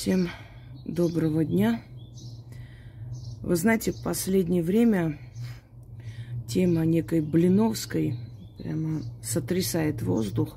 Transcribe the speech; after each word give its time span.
Всем 0.00 0.28
доброго 0.84 1.44
дня. 1.44 1.82
Вы 3.42 3.56
знаете, 3.56 3.90
в 3.90 4.00
последнее 4.00 4.62
время 4.62 5.18
тема 6.46 6.86
некой 6.86 7.20
Блиновской 7.20 8.14
прямо 8.58 9.02
сотрясает 9.24 10.00
воздух. 10.02 10.56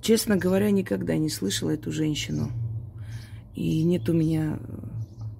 Честно 0.00 0.38
говоря, 0.38 0.70
никогда 0.70 1.18
не 1.18 1.28
слышала 1.28 1.68
эту 1.68 1.92
женщину. 1.92 2.50
И 3.54 3.82
нет 3.82 4.08
у 4.08 4.14
меня 4.14 4.58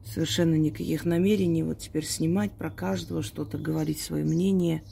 совершенно 0.05 0.57
никаких 0.57 1.07
намерений 1.07 1.63
вот 1.63 1.79
теперь 1.79 2.05
снимать 2.05 2.53
про 2.53 2.71
каждого, 2.71 3.23
что-то 3.23 3.57
говорить 3.57 4.01
свое 4.01 4.27
мнение. 4.27 4.83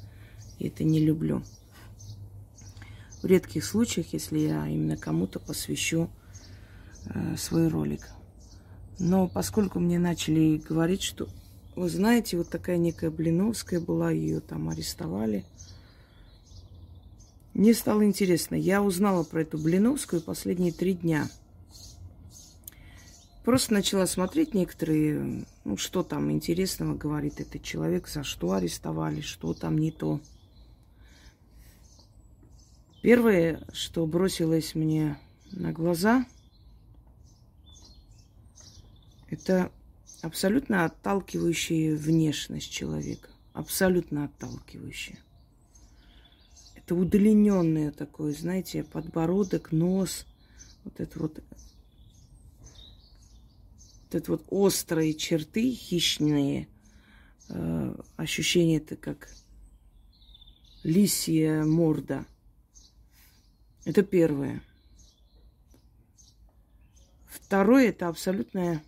И 0.59 0.69
это 0.69 0.85
не 0.85 1.01
люблю. 1.01 1.43
В 3.21 3.27
редких 3.27 3.63
случаях, 3.63 4.15
если 4.15 4.39
я 4.39 4.67
именно 4.67 4.97
кому-то 4.97 5.39
посвящу 5.39 6.09
э, 7.07 7.37
свой 7.37 7.69
ролик. 7.69 8.09
Но 8.99 9.29
поскольку 9.29 9.79
мне 9.79 9.99
начали 9.99 10.57
говорить, 10.57 11.03
что 11.03 11.29
вы 11.75 11.91
знаете, 11.91 12.39
вот 12.39 12.49
такая 12.49 12.79
некая 12.79 13.11
Блиновская 13.11 13.81
была, 13.81 14.11
ее 14.11 14.41
там 14.41 14.71
арестовали. 14.71 15.45
Мне 17.53 17.75
стало 17.75 18.05
интересно. 18.05 18.55
Я 18.55 18.83
узнала 18.83 19.25
про 19.25 19.43
эту 19.43 19.59
Блиновскую 19.59 20.23
последние 20.23 20.73
три 20.73 20.95
дня. 20.95 21.29
Просто 23.45 23.75
начала 23.75 24.07
смотреть 24.07 24.55
некоторые, 24.55 25.45
ну, 25.65 25.77
что 25.77 26.03
там 26.03 26.33
интересного 26.33 26.97
говорит 26.97 27.41
этот 27.41 27.63
человек, 27.63 28.09
за 28.09 28.25
что 28.25 28.53
арестовали, 28.53 29.21
что 29.21 29.55
там 29.55 29.79
не 29.79 29.93
то. 29.93 30.21
Первое, 33.03 33.63
что 33.73 34.05
бросилось 34.07 34.75
мне 34.75 35.19
на 35.53 35.73
глаза, 35.73 36.27
это 39.29 39.73
абсолютно 40.23 40.85
отталкивающая 40.85 41.97
внешность 41.97 42.71
человека. 42.71 43.29
Абсолютно 43.53 44.25
отталкивающая. 44.25 45.19
Это 46.75 46.95
удлиненное 46.95 47.91
такое, 47.91 48.33
знаете, 48.33 48.85
подбородок, 48.85 49.73
нос, 49.73 50.27
вот 50.85 51.01
это 51.01 51.19
вот 51.19 51.43
вот 54.05 54.15
это 54.15 54.31
вот 54.31 54.45
острые 54.51 55.15
черты, 55.15 55.73
хищные, 55.73 56.69
э, 57.49 57.97
ощущение 58.17 58.79
это 58.79 58.95
как 58.95 59.29
лисья 60.85 61.65
морда– 61.65 62.25
это 63.87 64.03
первое. 64.03 64.63
Второе– 67.29 67.89
это 67.91 68.09
абсолютное 68.09 68.83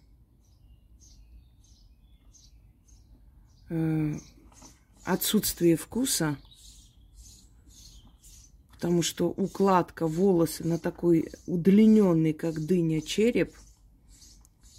отсутствие 5.04 5.76
вкуса, 5.76 6.36
потому 8.72 9.02
что 9.02 9.28
укладка 9.28 10.06
волосы 10.06 10.64
на 10.64 10.78
такой 10.78 11.30
удлиненный, 11.46 12.32
как 12.32 12.64
дыня, 12.64 13.00
череп, 13.00 13.54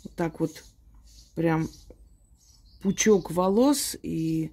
вот 0.04 0.14
так 0.16 0.40
вот 0.40 0.64
прям 1.36 1.70
пучок 2.82 3.32
волос, 3.32 3.98
и 4.02 4.52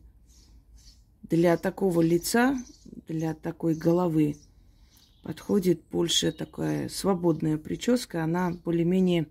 для 1.22 1.56
такого 1.56 2.00
лица, 2.00 2.58
для 3.06 3.34
такой 3.34 3.74
головы 3.74 4.36
подходит 5.22 5.82
больше 5.90 6.32
такая 6.32 6.88
свободная 6.88 7.58
прическа. 7.58 8.22
Она 8.22 8.50
более-менее 8.50 9.26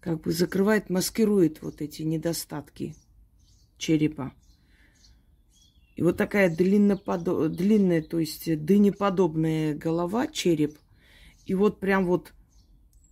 как 0.00 0.22
бы 0.22 0.32
закрывает, 0.32 0.88
маскирует 0.88 1.60
вот 1.62 1.82
эти 1.82 2.02
недостатки 2.02 2.96
черепа. 3.80 4.32
И 5.96 6.02
вот 6.02 6.16
такая 6.16 6.54
длинноподо... 6.54 7.48
длинная, 7.48 8.02
то 8.02 8.18
есть 8.18 8.64
дынеподобная 8.64 9.74
голова, 9.74 10.28
череп. 10.28 10.78
И 11.46 11.54
вот 11.54 11.80
прям 11.80 12.06
вот 12.06 12.32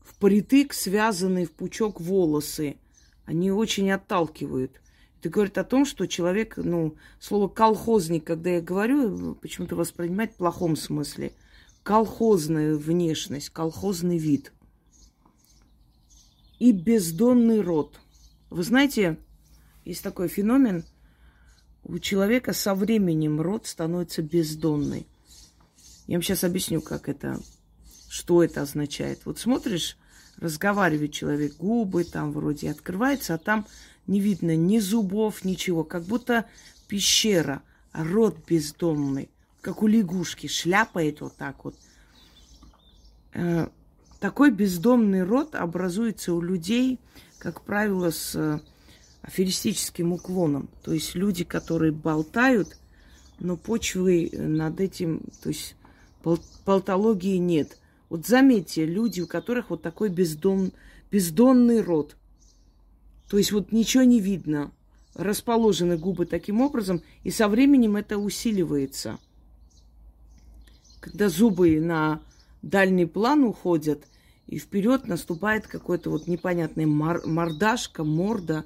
впритык 0.04 0.72
связанные 0.72 1.46
в 1.46 1.52
пучок 1.52 2.00
волосы. 2.00 2.76
Они 3.24 3.50
очень 3.50 3.90
отталкивают. 3.90 4.80
Это 5.18 5.28
говорит 5.30 5.58
о 5.58 5.64
том, 5.64 5.84
что 5.84 6.06
человек, 6.06 6.56
ну, 6.56 6.94
слово 7.18 7.48
колхозник, 7.48 8.24
когда 8.24 8.50
я 8.50 8.60
говорю, 8.60 9.34
почему-то 9.34 9.74
воспринимает 9.74 10.32
в 10.32 10.36
плохом 10.36 10.76
смысле– 10.76 11.32
колхозная 11.88 12.74
внешность, 12.74 13.48
колхозный 13.48 14.18
вид 14.18 14.52
и 16.58 16.72
бездонный 16.72 17.62
рот. 17.62 17.98
Вы 18.50 18.62
знаете, 18.62 19.16
есть 19.88 20.02
такой 20.02 20.28
феномен, 20.28 20.84
у 21.84 21.98
человека 21.98 22.52
со 22.52 22.74
временем 22.74 23.40
рот 23.40 23.66
становится 23.66 24.22
бездонный. 24.22 25.06
Я 26.06 26.16
вам 26.16 26.22
сейчас 26.22 26.44
объясню, 26.44 26.80
как 26.80 27.08
это, 27.08 27.40
что 28.08 28.42
это 28.42 28.62
означает. 28.62 29.20
Вот 29.24 29.38
смотришь, 29.38 29.96
разговаривает 30.36 31.12
человек, 31.12 31.56
губы 31.56 32.04
там 32.04 32.32
вроде 32.32 32.70
открываются, 32.70 33.34
а 33.34 33.38
там 33.38 33.66
не 34.06 34.20
видно 34.20 34.56
ни 34.56 34.78
зубов, 34.78 35.44
ничего, 35.44 35.84
как 35.84 36.04
будто 36.04 36.46
пещера, 36.88 37.62
а 37.92 38.04
рот 38.04 38.36
бездонный 38.46 39.30
как 39.60 39.82
у 39.82 39.86
лягушки, 39.86 40.46
шляпает 40.46 41.20
вот 41.20 41.36
так 41.36 41.64
вот. 41.64 41.74
Э, 43.34 43.68
такой 44.20 44.50
бездомный 44.50 45.22
рот 45.22 45.54
образуется 45.54 46.32
у 46.32 46.40
людей, 46.40 46.98
как 47.38 47.62
правило, 47.62 48.10
с 48.10 48.62
аферистическим 49.28 50.12
уклоном. 50.12 50.68
То 50.82 50.92
есть 50.92 51.14
люди, 51.14 51.44
которые 51.44 51.92
болтают, 51.92 52.76
но 53.38 53.56
почвы 53.56 54.30
над 54.32 54.80
этим, 54.80 55.22
то 55.42 55.48
есть 55.48 55.76
болтологии 56.64 57.36
нет. 57.36 57.78
Вот 58.08 58.26
заметьте, 58.26 58.84
люди, 58.84 59.20
у 59.20 59.26
которых 59.26 59.70
вот 59.70 59.82
такой 59.82 60.08
бездом, 60.08 60.72
бездонный 61.10 61.80
рот. 61.80 62.16
То 63.30 63.38
есть 63.38 63.52
вот 63.52 63.70
ничего 63.70 64.02
не 64.02 64.20
видно. 64.20 64.72
Расположены 65.14 65.96
губы 65.96 66.26
таким 66.26 66.60
образом, 66.60 67.02
и 67.22 67.30
со 67.30 67.48
временем 67.48 67.96
это 67.96 68.18
усиливается– 68.18 69.18
когда 71.00 71.28
зубы 71.28 71.80
на 71.80 72.20
дальний 72.62 73.06
план 73.06 73.44
уходят, 73.44 74.04
и 74.46 74.58
вперед 74.58 75.06
наступает 75.06 75.66
какой-то 75.66 76.10
вот 76.10 76.26
непонятный 76.26 76.86
мор- 76.86 77.26
мордашка, 77.26 78.04
морда. 78.04 78.64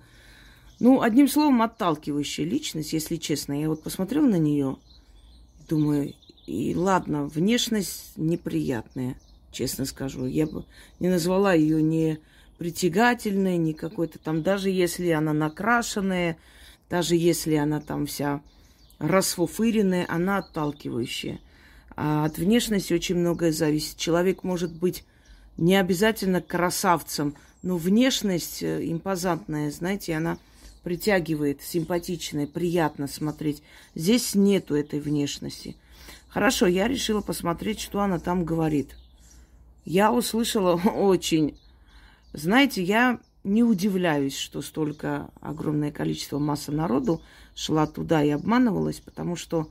Ну, 0.82 1.00
одним 1.00 1.28
словом, 1.28 1.62
отталкивающая 1.62 2.44
личность, 2.44 2.92
если 2.92 3.14
честно. 3.14 3.52
Я 3.52 3.68
вот 3.68 3.84
посмотрела 3.84 4.26
на 4.26 4.34
нее, 4.34 4.78
думаю, 5.68 6.12
и 6.44 6.74
ладно, 6.74 7.26
внешность 7.26 8.14
неприятная, 8.16 9.16
честно 9.52 9.84
скажу. 9.84 10.26
Я 10.26 10.48
бы 10.48 10.64
не 10.98 11.08
назвала 11.08 11.54
ее 11.54 11.80
ни 11.80 12.18
притягательной, 12.58 13.58
ни 13.58 13.74
какой-то 13.74 14.18
там, 14.18 14.42
даже 14.42 14.70
если 14.70 15.10
она 15.10 15.32
накрашенная, 15.32 16.36
даже 16.90 17.14
если 17.14 17.54
она 17.54 17.80
там 17.80 18.06
вся 18.06 18.40
расфуфыренная, 18.98 20.04
она 20.08 20.38
отталкивающая. 20.38 21.38
А 21.94 22.24
от 22.24 22.38
внешности 22.38 22.92
очень 22.92 23.18
многое 23.18 23.52
зависит. 23.52 23.98
Человек 23.98 24.42
может 24.42 24.72
быть 24.72 25.04
не 25.56 25.76
обязательно 25.76 26.40
красавцем, 26.40 27.36
но 27.62 27.76
внешность 27.76 28.64
э, 28.64 28.80
импозантная, 28.90 29.70
знаете, 29.70 30.16
она 30.16 30.38
притягивает, 30.82 31.62
симпатичная, 31.62 32.46
приятно 32.46 33.06
смотреть. 33.06 33.62
Здесь 33.94 34.34
нету 34.34 34.74
этой 34.74 35.00
внешности. 35.00 35.76
Хорошо, 36.28 36.66
я 36.66 36.88
решила 36.88 37.20
посмотреть, 37.20 37.80
что 37.80 38.00
она 38.00 38.18
там 38.18 38.44
говорит. 38.44 38.96
Я 39.84 40.12
услышала 40.12 40.74
очень... 40.90 41.58
Знаете, 42.32 42.82
я 42.82 43.20
не 43.44 43.62
удивляюсь, 43.62 44.36
что 44.36 44.62
столько 44.62 45.30
огромное 45.40 45.92
количество 45.92 46.38
масса 46.38 46.72
народу 46.72 47.20
шла 47.54 47.86
туда 47.86 48.22
и 48.22 48.30
обманывалась, 48.30 49.00
потому 49.00 49.36
что 49.36 49.68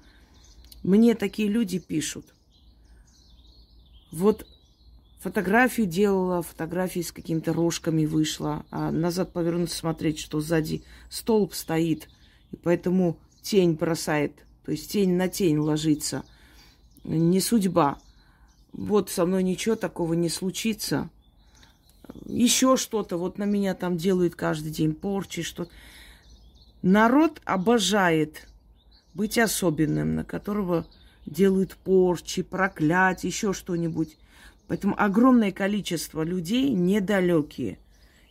мне 0.83 1.15
такие 1.15 1.47
люди 1.47 1.79
пишут. 1.79 2.25
Вот 4.11 4.45
фотографию 5.21 5.87
делала, 5.87 6.41
фотографии 6.41 7.01
с 7.01 7.11
какими-то 7.11 7.53
рожками 7.53 8.05
вышла, 8.05 8.65
а 8.71 8.91
назад 8.91 9.31
повернуться 9.31 9.77
смотреть, 9.77 10.19
что 10.19 10.41
сзади 10.41 10.83
столб 11.09 11.53
стоит, 11.53 12.09
и 12.51 12.57
поэтому 12.57 13.17
тень 13.41 13.73
бросает, 13.73 14.33
то 14.65 14.71
есть 14.71 14.91
тень 14.91 15.13
на 15.13 15.29
тень 15.29 15.57
ложится. 15.57 16.23
Не 17.03 17.39
судьба. 17.39 17.97
Вот 18.73 19.09
со 19.09 19.25
мной 19.25 19.43
ничего 19.43 19.75
такого 19.75 20.13
не 20.13 20.29
случится. 20.29 21.09
Еще 22.25 22.77
что-то, 22.77 23.17
вот 23.17 23.37
на 23.37 23.45
меня 23.45 23.73
там 23.73 23.97
делают 23.97 24.35
каждый 24.35 24.71
день 24.71 24.93
порчи, 24.93 25.41
что 25.41 25.67
Народ 26.81 27.41
обожает 27.45 28.47
быть 29.13 29.37
особенным, 29.37 30.15
на 30.15 30.23
которого 30.23 30.87
делают 31.27 31.75
порчи, 31.75 32.41
проклятия, 32.41 33.27
еще 33.27 33.53
что-нибудь. 33.53 34.17
Поэтому 34.71 34.95
огромное 34.97 35.51
количество 35.51 36.23
людей 36.23 36.69
недалекие. 36.69 37.77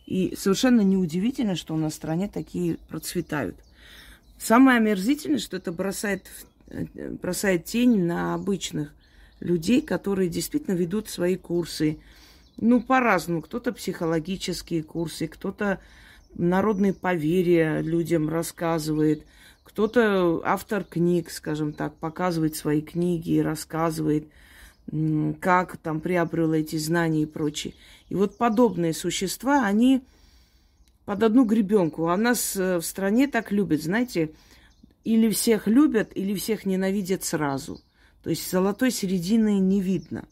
И 0.07 0.33
совершенно 0.35 0.81
неудивительно, 0.81 1.55
что 1.55 1.75
у 1.75 1.77
нас 1.77 1.93
в 1.93 1.97
стране 1.97 2.27
такие 2.27 2.77
процветают. 2.89 3.55
Самое 4.39 4.77
омерзительное, 4.77 5.37
что 5.37 5.57
это 5.57 5.71
бросает, 5.71 6.25
э, 6.69 7.11
бросает 7.21 7.65
тень 7.65 8.05
на 8.05 8.33
обычных 8.33 8.91
людей, 9.39 9.83
которые 9.83 10.29
действительно 10.29 10.73
ведут 10.73 11.09
свои 11.09 11.35
курсы. 11.35 11.99
Ну, 12.57 12.81
по-разному. 12.81 13.43
Кто-то 13.43 13.71
психологические 13.71 14.81
курсы, 14.81 15.27
кто-то 15.27 15.79
народные 16.33 16.95
поверья 16.95 17.81
людям 17.81 18.29
рассказывает, 18.29 19.27
кто-то 19.63 20.41
автор 20.43 20.85
книг, 20.85 21.29
скажем 21.29 21.71
так, 21.71 21.93
показывает 21.97 22.55
свои 22.55 22.81
книги 22.81 23.33
и 23.33 23.41
рассказывает, 23.43 24.27
как 25.39 25.77
там 25.77 26.01
приобрел 26.01 26.53
эти 26.53 26.75
знания 26.77 27.23
и 27.23 27.25
прочее. 27.25 27.73
И 28.09 28.15
вот 28.15 28.37
подобные 28.37 28.93
существа, 28.93 29.65
они 29.65 30.03
под 31.05 31.23
одну 31.23 31.45
гребенку. 31.45 32.07
А 32.07 32.17
нас 32.17 32.55
э, 32.55 32.77
в 32.77 32.83
стране 32.83 33.27
так 33.27 33.51
любят, 33.51 33.81
знаете, 33.81 34.31
или 35.03 35.29
всех 35.29 35.67
любят, 35.67 36.11
или 36.15 36.35
всех 36.35 36.65
ненавидят 36.65 37.23
сразу. 37.23 37.81
То 38.23 38.29
есть 38.29 38.49
золотой 38.49 38.91
середины 38.91 39.59
не 39.59 39.81
видно. 39.81 40.27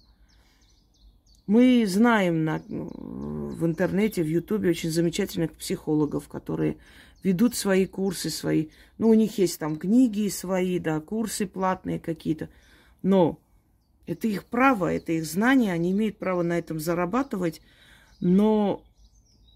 Мы 1.47 1.85
знаем 1.87 2.43
на, 2.43 2.61
в 2.67 3.65
интернете, 3.65 4.21
в 4.21 4.27
Ютубе 4.27 4.69
очень 4.69 4.91
замечательных 4.91 5.53
психологов, 5.53 6.27
которые 6.27 6.77
ведут 7.23 7.55
свои 7.55 7.87
курсы, 7.87 8.29
свои. 8.29 8.67
Ну, 8.99 9.09
у 9.09 9.13
них 9.15 9.37
есть 9.39 9.57
там 9.57 9.77
книги 9.77 10.29
свои, 10.29 10.77
да, 10.77 10.99
курсы 10.99 11.47
платные 11.47 11.99
какие-то. 11.99 12.49
Но 13.01 13.39
это 14.09 14.27
их 14.27 14.45
право, 14.45 14.91
это 14.91 15.11
их 15.11 15.25
знание, 15.25 15.71
они 15.71 15.91
имеют 15.91 16.17
право 16.17 16.41
на 16.41 16.57
этом 16.57 16.79
зарабатывать. 16.79 17.61
Но 18.19 18.83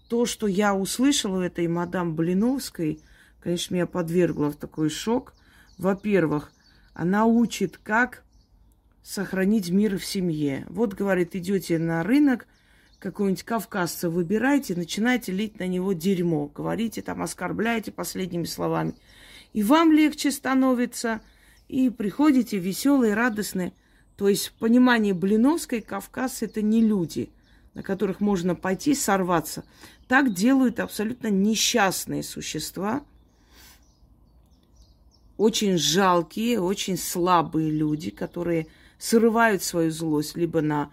то, 0.08 0.26
что 0.26 0.46
я 0.46 0.74
услышала 0.76 1.38
у 1.38 1.40
этой 1.40 1.66
мадам 1.66 2.14
Блиновской, 2.14 3.00
конечно, 3.40 3.74
меня 3.74 3.86
подвергло 3.86 4.52
в 4.52 4.56
такой 4.56 4.90
шок. 4.90 5.34
Во-первых, 5.76 6.52
она 6.92 7.26
учит, 7.26 7.78
как 7.82 8.22
сохранить 9.02 9.70
мир 9.70 9.98
в 9.98 10.04
семье. 10.04 10.66
Вот, 10.68 10.94
говорит, 10.94 11.34
идете 11.34 11.80
на 11.80 12.04
рынок, 12.04 12.46
какого-нибудь 13.00 13.42
кавказца 13.42 14.08
выбираете, 14.08 14.76
начинаете 14.76 15.32
лить 15.32 15.58
на 15.58 15.66
него 15.66 15.94
дерьмо, 15.94 16.46
говорите 16.46 17.02
там, 17.02 17.22
оскорбляете 17.22 17.90
последними 17.90 18.44
словами. 18.44 18.94
И 19.52 19.64
вам 19.64 19.90
легче 19.90 20.30
становится, 20.30 21.22
и 21.66 21.90
приходите 21.90 22.58
веселые, 22.58 23.14
радостные. 23.14 23.72
То 24.16 24.28
есть 24.28 24.48
в 24.48 24.52
понимании 24.54 25.12
Блиновской 25.12 25.80
Кавказ 25.80 26.42
это 26.42 26.62
не 26.62 26.80
люди, 26.80 27.30
на 27.74 27.82
которых 27.82 28.20
можно 28.20 28.54
пойти 28.54 28.94
сорваться. 28.94 29.64
Так 30.06 30.32
делают 30.32 30.80
абсолютно 30.80 31.28
несчастные 31.28 32.22
существа, 32.22 33.02
очень 35.36 35.78
жалкие, 35.78 36.60
очень 36.60 36.96
слабые 36.96 37.70
люди, 37.70 38.10
которые 38.10 38.68
срывают 38.98 39.62
свою 39.62 39.90
злость 39.90 40.36
либо 40.36 40.60
на 40.60 40.90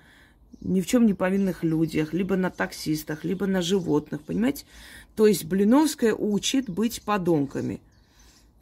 ни 0.61 0.81
в 0.81 0.85
чем 0.85 1.07
не 1.07 1.15
повинных 1.15 1.63
людях, 1.63 2.13
либо 2.13 2.35
на 2.35 2.51
таксистах, 2.51 3.23
либо 3.23 3.47
на 3.47 3.63
животных, 3.63 4.21
понимаете? 4.21 4.65
То 5.15 5.25
есть 5.25 5.45
Блиновская 5.45 6.13
учит 6.13 6.69
быть 6.69 7.01
подонками. 7.01 7.81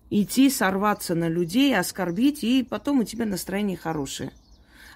Идти, 0.10 0.50
сорваться 0.50 1.14
на 1.14 1.28
людей, 1.28 1.78
оскорбить, 1.78 2.44
и 2.44 2.64
потом 2.64 3.00
у 3.02 3.04
тебя 3.04 3.26
настроение 3.26 3.76
хорошее. 3.76 4.32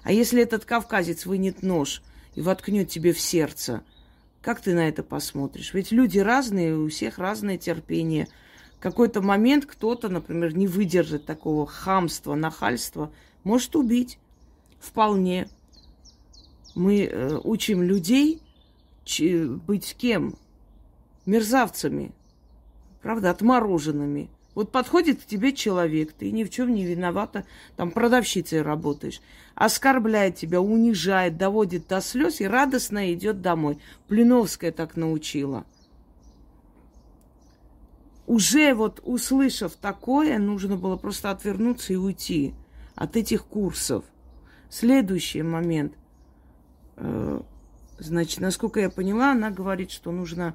А 0.04 0.12
если 0.12 0.42
этот 0.42 0.66
кавказец 0.66 1.26
вынет 1.26 1.62
нож 1.62 2.02
и 2.34 2.42
воткнет 2.42 2.88
тебе 2.90 3.12
в 3.12 3.20
сердце, 3.20 3.82
как 4.42 4.60
ты 4.60 4.74
на 4.74 4.86
это 4.86 5.02
посмотришь? 5.02 5.72
Ведь 5.72 5.90
люди 5.90 6.18
разные, 6.18 6.76
у 6.76 6.88
всех 6.88 7.18
разное 7.18 7.56
терпение. 7.56 8.28
В 8.76 8.80
какой-то 8.80 9.22
момент 9.22 9.64
кто-то, 9.64 10.10
например, 10.10 10.54
не 10.54 10.66
выдержит 10.66 11.24
такого 11.24 11.66
хамства, 11.66 12.34
нахальства, 12.34 13.10
может 13.42 13.74
убить. 13.74 14.18
Вполне. 14.78 15.48
Мы 16.74 17.04
э, 17.04 17.40
учим 17.42 17.82
людей 17.82 18.42
быть 19.66 19.96
кем? 19.98 20.36
Мерзавцами. 21.24 22.12
Правда, 23.00 23.30
отмороженными. 23.30 24.28
Вот 24.54 24.70
подходит 24.70 25.20
к 25.20 25.26
тебе 25.26 25.52
человек, 25.52 26.12
ты 26.12 26.30
ни 26.30 26.44
в 26.44 26.50
чем 26.50 26.74
не 26.74 26.84
виновата, 26.84 27.44
там 27.76 27.90
продавщицей 27.90 28.62
работаешь, 28.62 29.20
оскорбляет 29.56 30.36
тебя, 30.36 30.60
унижает, 30.60 31.36
доводит 31.36 31.88
до 31.88 32.00
слез 32.00 32.40
и 32.40 32.46
радостно 32.46 33.12
идет 33.12 33.40
домой. 33.40 33.78
Плиновская 34.06 34.70
так 34.70 34.96
научила. 34.96 35.64
Уже 38.26 38.74
вот 38.74 39.00
услышав 39.04 39.74
такое, 39.74 40.38
нужно 40.38 40.76
было 40.76 40.96
просто 40.96 41.30
отвернуться 41.30 41.92
и 41.92 41.96
уйти 41.96 42.54
от 42.94 43.16
этих 43.16 43.44
курсов. 43.44 44.04
Следующий 44.70 45.42
момент. 45.42 45.94
Э, 46.96 47.40
значит, 47.98 48.40
насколько 48.40 48.80
я 48.80 48.88
поняла, 48.88 49.32
она 49.32 49.50
говорит, 49.50 49.90
что 49.90 50.10
нужно 50.10 50.54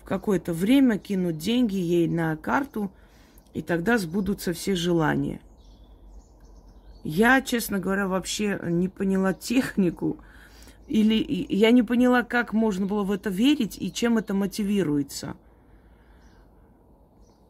в 0.00 0.04
какое-то 0.04 0.52
время 0.54 0.98
кинуть 0.98 1.36
деньги 1.36 1.74
ей 1.74 2.06
на 2.06 2.36
карту– 2.36 2.92
и 3.54 3.62
тогда 3.62 3.98
сбудутся 3.98 4.52
все 4.52 4.74
желания. 4.74 5.40
Я, 7.02 7.40
честно 7.40 7.78
говоря, 7.78 8.06
вообще 8.06 8.60
не 8.62 8.88
поняла 8.88 9.32
технику, 9.32 10.18
или 10.86 11.46
я 11.48 11.70
не 11.70 11.82
поняла, 11.82 12.22
как 12.22 12.52
можно 12.52 12.86
было 12.86 13.04
в 13.04 13.12
это 13.12 13.30
верить 13.30 13.76
и 13.80 13.92
чем 13.92 14.18
это 14.18 14.34
мотивируется. 14.34 15.36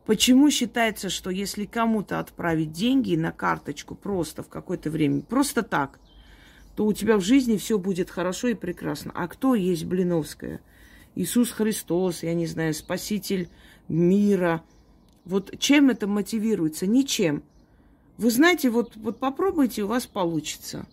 Почему 0.07 0.51
считается, 0.51 1.09
что 1.09 1.31
если 1.31 1.65
кому-то 1.67 2.19
отправить 2.19 2.73
деньги 2.73 3.15
на 3.17 3.33
карточку 3.33 3.95
просто 3.95 4.43
в 4.43 4.49
какое-то 4.49 4.91
время, 4.91 5.23
просто 5.23 5.63
так, 5.63 6.01
то 6.77 6.87
у 6.87 6.93
тебя 6.93 7.17
в 7.17 7.21
жизни 7.21 7.57
все 7.57 7.79
будет 7.79 8.11
хорошо 8.11 8.49
и 8.49 8.55
прекрасно. 8.55 9.13
А 9.15 9.29
кто 9.29 9.55
есть 9.55 9.85
Блиновская? 9.85 10.61
Иисус 11.15 11.51
Христос, 11.51 12.23
я 12.23 12.35
не 12.35 12.47
знаю, 12.47 12.73
Спаситель 12.75 13.49
мира– 13.89 14.63
вот 15.25 15.59
чем 15.59 15.91
это 15.91 16.07
мотивируется? 16.07 16.87
Ничем. 16.87 17.43
Вы 18.17 18.31
знаете, 18.31 18.71
вот, 18.71 18.97
вот 18.97 19.19
попробуйте, 19.19 19.83
у 19.83 19.87
вас 19.87 20.07
получится. 20.07 20.87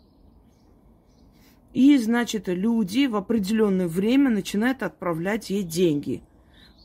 И, 1.73 1.97
значит, 1.97 2.47
люди 2.47 3.05
в 3.07 3.15
определенное 3.15 3.87
время 3.87 4.29
начинают 4.29 4.81
отправлять 4.81 5.49
ей 5.49 5.63
деньги. 5.63 6.23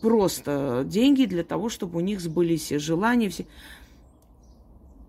Просто 0.00 0.82
деньги 0.84 1.24
для 1.24 1.44
того, 1.44 1.68
чтобы 1.68 1.98
у 1.98 2.00
них 2.00 2.20
сбылись 2.20 2.62
все 2.62 2.78
желания. 2.78 3.28
Все. 3.28 3.46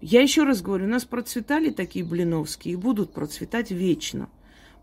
Я 0.01 0.21
еще 0.21 0.43
раз 0.43 0.61
говорю, 0.61 0.85
у 0.85 0.89
нас 0.89 1.05
процветали 1.05 1.69
такие 1.71 2.05
блиновские 2.05 2.73
и 2.73 2.77
будут 2.77 3.11
процветать 3.13 3.71
вечно. 3.71 4.29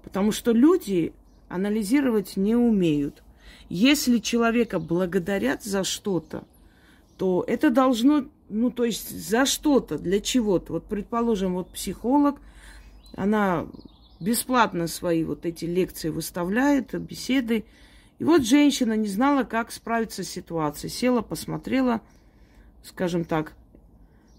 Потому 0.02 0.32
что 0.32 0.52
люди 0.52 1.12
анализировать 1.48 2.36
не 2.36 2.56
умеют. 2.56 3.22
Если 3.68 4.18
человека 4.18 4.80
благодарят 4.80 5.62
за 5.62 5.84
что-то, 5.84 6.44
то 7.20 7.44
это 7.46 7.68
должно, 7.68 8.24
ну, 8.48 8.70
то 8.70 8.86
есть 8.86 9.10
за 9.10 9.44
что-то, 9.44 9.98
для 9.98 10.20
чего-то. 10.20 10.72
Вот, 10.72 10.86
предположим, 10.86 11.52
вот 11.52 11.70
психолог, 11.70 12.40
она 13.14 13.66
бесплатно 14.20 14.86
свои 14.86 15.22
вот 15.22 15.44
эти 15.44 15.66
лекции 15.66 16.08
выставляет, 16.08 16.98
беседы. 16.98 17.66
И 18.20 18.24
вот 18.24 18.46
женщина 18.46 18.96
не 18.96 19.08
знала, 19.08 19.44
как 19.44 19.70
справиться 19.70 20.24
с 20.24 20.30
ситуацией. 20.30 20.90
Села, 20.90 21.20
посмотрела, 21.20 22.00
скажем 22.82 23.26
так, 23.26 23.52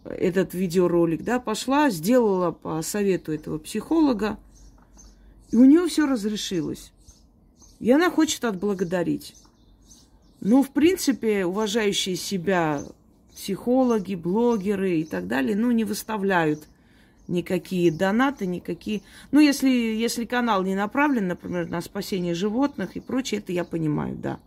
этот 0.03 0.55
видеоролик, 0.55 1.23
да, 1.23 1.39
пошла, 1.39 1.91
сделала 1.91 2.49
по 2.49 2.81
совету 2.81 3.31
этого 3.31 3.59
психолога, 3.59 4.39
и 5.51 5.55
у 5.55 5.65
нее 5.65 5.87
все 5.87 6.07
разрешилось. 6.07 6.93
И 7.79 7.91
она 7.91 8.09
хочет 8.09 8.43
отблагодарить. 8.43 9.35
Ну, 10.41 10.63
в 10.63 10.71
принципе, 10.71 11.45
уважающие 11.45 12.15
себя 12.15 12.81
психологи, 13.31 14.15
блогеры 14.15 14.99
и 14.99 15.03
так 15.03 15.27
далее, 15.27 15.55
ну, 15.55 15.69
не 15.69 15.83
выставляют 15.83 16.67
никакие 17.27 17.91
донаты, 17.91 18.47
никакие... 18.47 19.03
Ну, 19.31 19.39
если, 19.39 19.69
если 19.69 20.25
канал 20.25 20.63
не 20.63 20.73
направлен, 20.73 21.27
например, 21.27 21.69
на 21.69 21.79
спасение 21.79 22.33
животных 22.33 22.95
и 22.95 22.99
прочее, 22.99 23.39
это 23.39 23.53
я 23.53 23.63
понимаю, 23.63 24.15
да. 24.15 24.39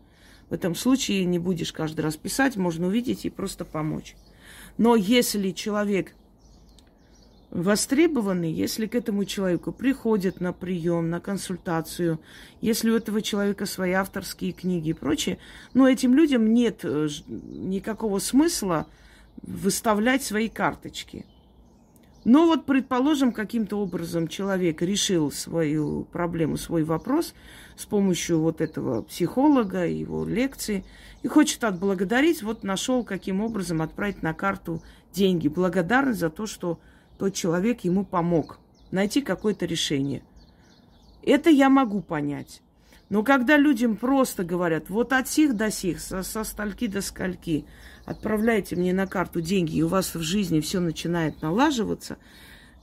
В 0.50 0.52
этом 0.52 0.74
случае 0.74 1.24
не 1.26 1.38
будешь 1.38 1.72
каждый 1.72 2.00
раз 2.00 2.16
писать, 2.16 2.56
можно 2.56 2.88
увидеть 2.88 3.24
и 3.24 3.30
просто 3.30 3.64
помочь. 3.64 4.16
Но 4.76 4.96
если 4.96 5.52
человек 5.52 6.16
востребованы, 7.54 8.44
если 8.44 8.87
к 8.87 8.96
этому 8.96 9.25
человеку 9.25 9.73
приходят 9.73 10.40
на 10.40 10.52
прием, 10.52 11.08
на 11.08 11.20
консультацию, 11.20 12.20
если 12.61 12.90
у 12.90 12.96
этого 12.96 13.23
человека 13.23 13.64
свои 13.64 13.92
авторские 13.92 14.52
книги 14.52 14.90
и 14.90 14.92
прочее, 14.92 15.38
но 15.73 15.88
этим 15.88 16.14
людям 16.14 16.52
нет 16.52 16.80
э, 16.82 17.08
никакого 17.28 18.18
смысла 18.18 18.88
выставлять 19.40 20.25
свои 20.25 20.49
карточки. 20.49 21.26
Но 22.25 22.46
вот, 22.46 22.66
предположим, 22.66 23.32
каким-то 23.32 23.78
образом 23.78 24.28
человек 24.28 24.82
решил 24.82 25.30
свою 25.30 26.04
проблему, 26.06 26.56
свой 26.56 26.82
вопрос 26.82 27.34
с 27.76 27.84
помощью 27.84 28.40
вот 28.40 28.62
этого 28.62 29.02
психолога, 29.02 29.87
его 29.87 30.25
лекции, 30.25 30.84
и 31.23 31.28
хочет 31.28 31.62
отблагодарить, 31.62 32.42
вот 32.42 32.64
нашел, 32.64 33.04
каким 33.04 33.42
образом 33.42 33.82
отправить 33.82 34.23
на 34.23 34.32
карту 34.32 34.82
деньги. 35.12 35.49
Благодарность 35.49 36.20
за 36.20 36.30
то, 36.30 36.46
что 36.46 36.80
тот 37.18 37.35
человек 37.35 37.83
ему 37.83 38.04
помог 38.04 38.59
найти 38.90 39.21
какое-то 39.21 39.66
решение. 39.66 40.23
Это 41.23 41.50
я 41.50 41.68
могу 41.68 42.00
понять. 42.00 42.62
Но 43.09 43.23
когда 43.23 43.56
людям 43.56 43.97
просто 43.97 44.44
говорят, 44.44 44.88
вот 44.88 45.12
от 45.12 45.28
сих 45.28 45.54
до 45.54 45.71
сих, 45.71 46.00
со, 46.00 46.23
со 46.23 46.42
стальки 46.42 46.87
до 46.87 47.00
скольки, 47.00 47.66
отправляйте 48.04 48.76
мне 48.76 48.92
на 48.92 49.06
карту 49.06 49.40
деньги, 49.40 49.76
и 49.76 49.83
у 49.83 49.88
вас 49.88 50.14
в 50.14 50.21
жизни 50.21 50.61
все 50.61 50.80
начинает 50.80 51.42
налаживаться, 51.42 52.16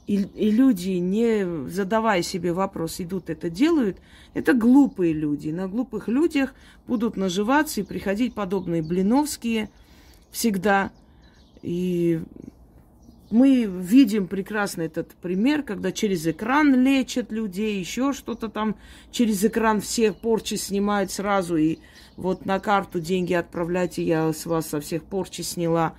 и, 0.08 0.16
и 0.16 0.52
люди, 0.52 0.90
не 0.90 1.70
задавая 1.70 2.22
себе 2.22 2.54
вопрос, 2.54 3.00
идут 3.00 3.30
это 3.30 3.50
делают, 3.50 3.98
это 4.34 4.54
глупые 4.54 5.14
люди. 5.14 5.50
На 5.50 5.68
глупых 5.68 6.08
людях 6.08 6.54
будут 6.88 7.18
наживаться 7.18 7.82
и 7.82 7.86
приходить 7.86 8.34
подобные 8.34 8.82
блиновские 8.82 9.70
всегда. 10.32 10.92
И 11.62 12.22
мы 13.32 13.64
видим 13.64 14.28
прекрасно 14.28 14.82
этот 14.82 15.14
пример, 15.16 15.64
когда 15.64 15.92
через 15.92 16.28
экран 16.28 16.76
лечат 16.84 17.32
людей, 17.32 17.80
еще 17.80 18.14
что-то 18.14 18.50
там 18.50 18.76
через 19.12 19.44
экран 19.44 19.82
все 19.82 20.12
порчи 20.12 20.56
снимают 20.56 21.12
сразу, 21.12 21.56
и 21.56 21.80
вот 22.18 22.46
на 22.46 22.60
карту 22.60 23.00
деньги 23.00 23.34
отправляйте, 23.34 24.04
я 24.04 24.32
с 24.34 24.46
вас 24.46 24.68
со 24.68 24.82
всех 24.82 25.04
порчи 25.04 25.42
сняла. 25.42 25.96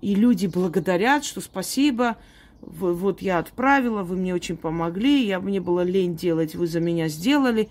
И 0.00 0.14
люди 0.14 0.46
благодарят, 0.46 1.24
что 1.24 1.40
спасибо, 1.40 2.16
вот 2.60 3.22
я 3.22 3.38
отправила, 3.38 4.02
вы 4.02 4.16
мне 4.16 4.34
очень 4.34 4.56
помогли, 4.56 5.26
я, 5.26 5.40
мне 5.40 5.60
было 5.60 5.82
лень 5.82 6.16
делать, 6.16 6.54
вы 6.54 6.66
за 6.66 6.80
меня 6.80 7.08
сделали. 7.08 7.68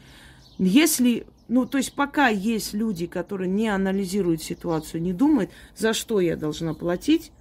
Если, 0.58 1.26
ну, 1.48 1.66
то 1.66 1.78
есть 1.78 1.94
пока 1.94 2.28
есть 2.28 2.74
люди, 2.74 3.08
которые 3.08 3.50
не 3.50 3.68
анализируют 3.68 4.42
ситуацию, 4.42 5.02
не 5.02 5.14
думают, 5.14 5.50
за 5.76 5.94
что 5.94 6.20
я 6.20 6.36
должна 6.38 6.74
платить, 6.74 7.32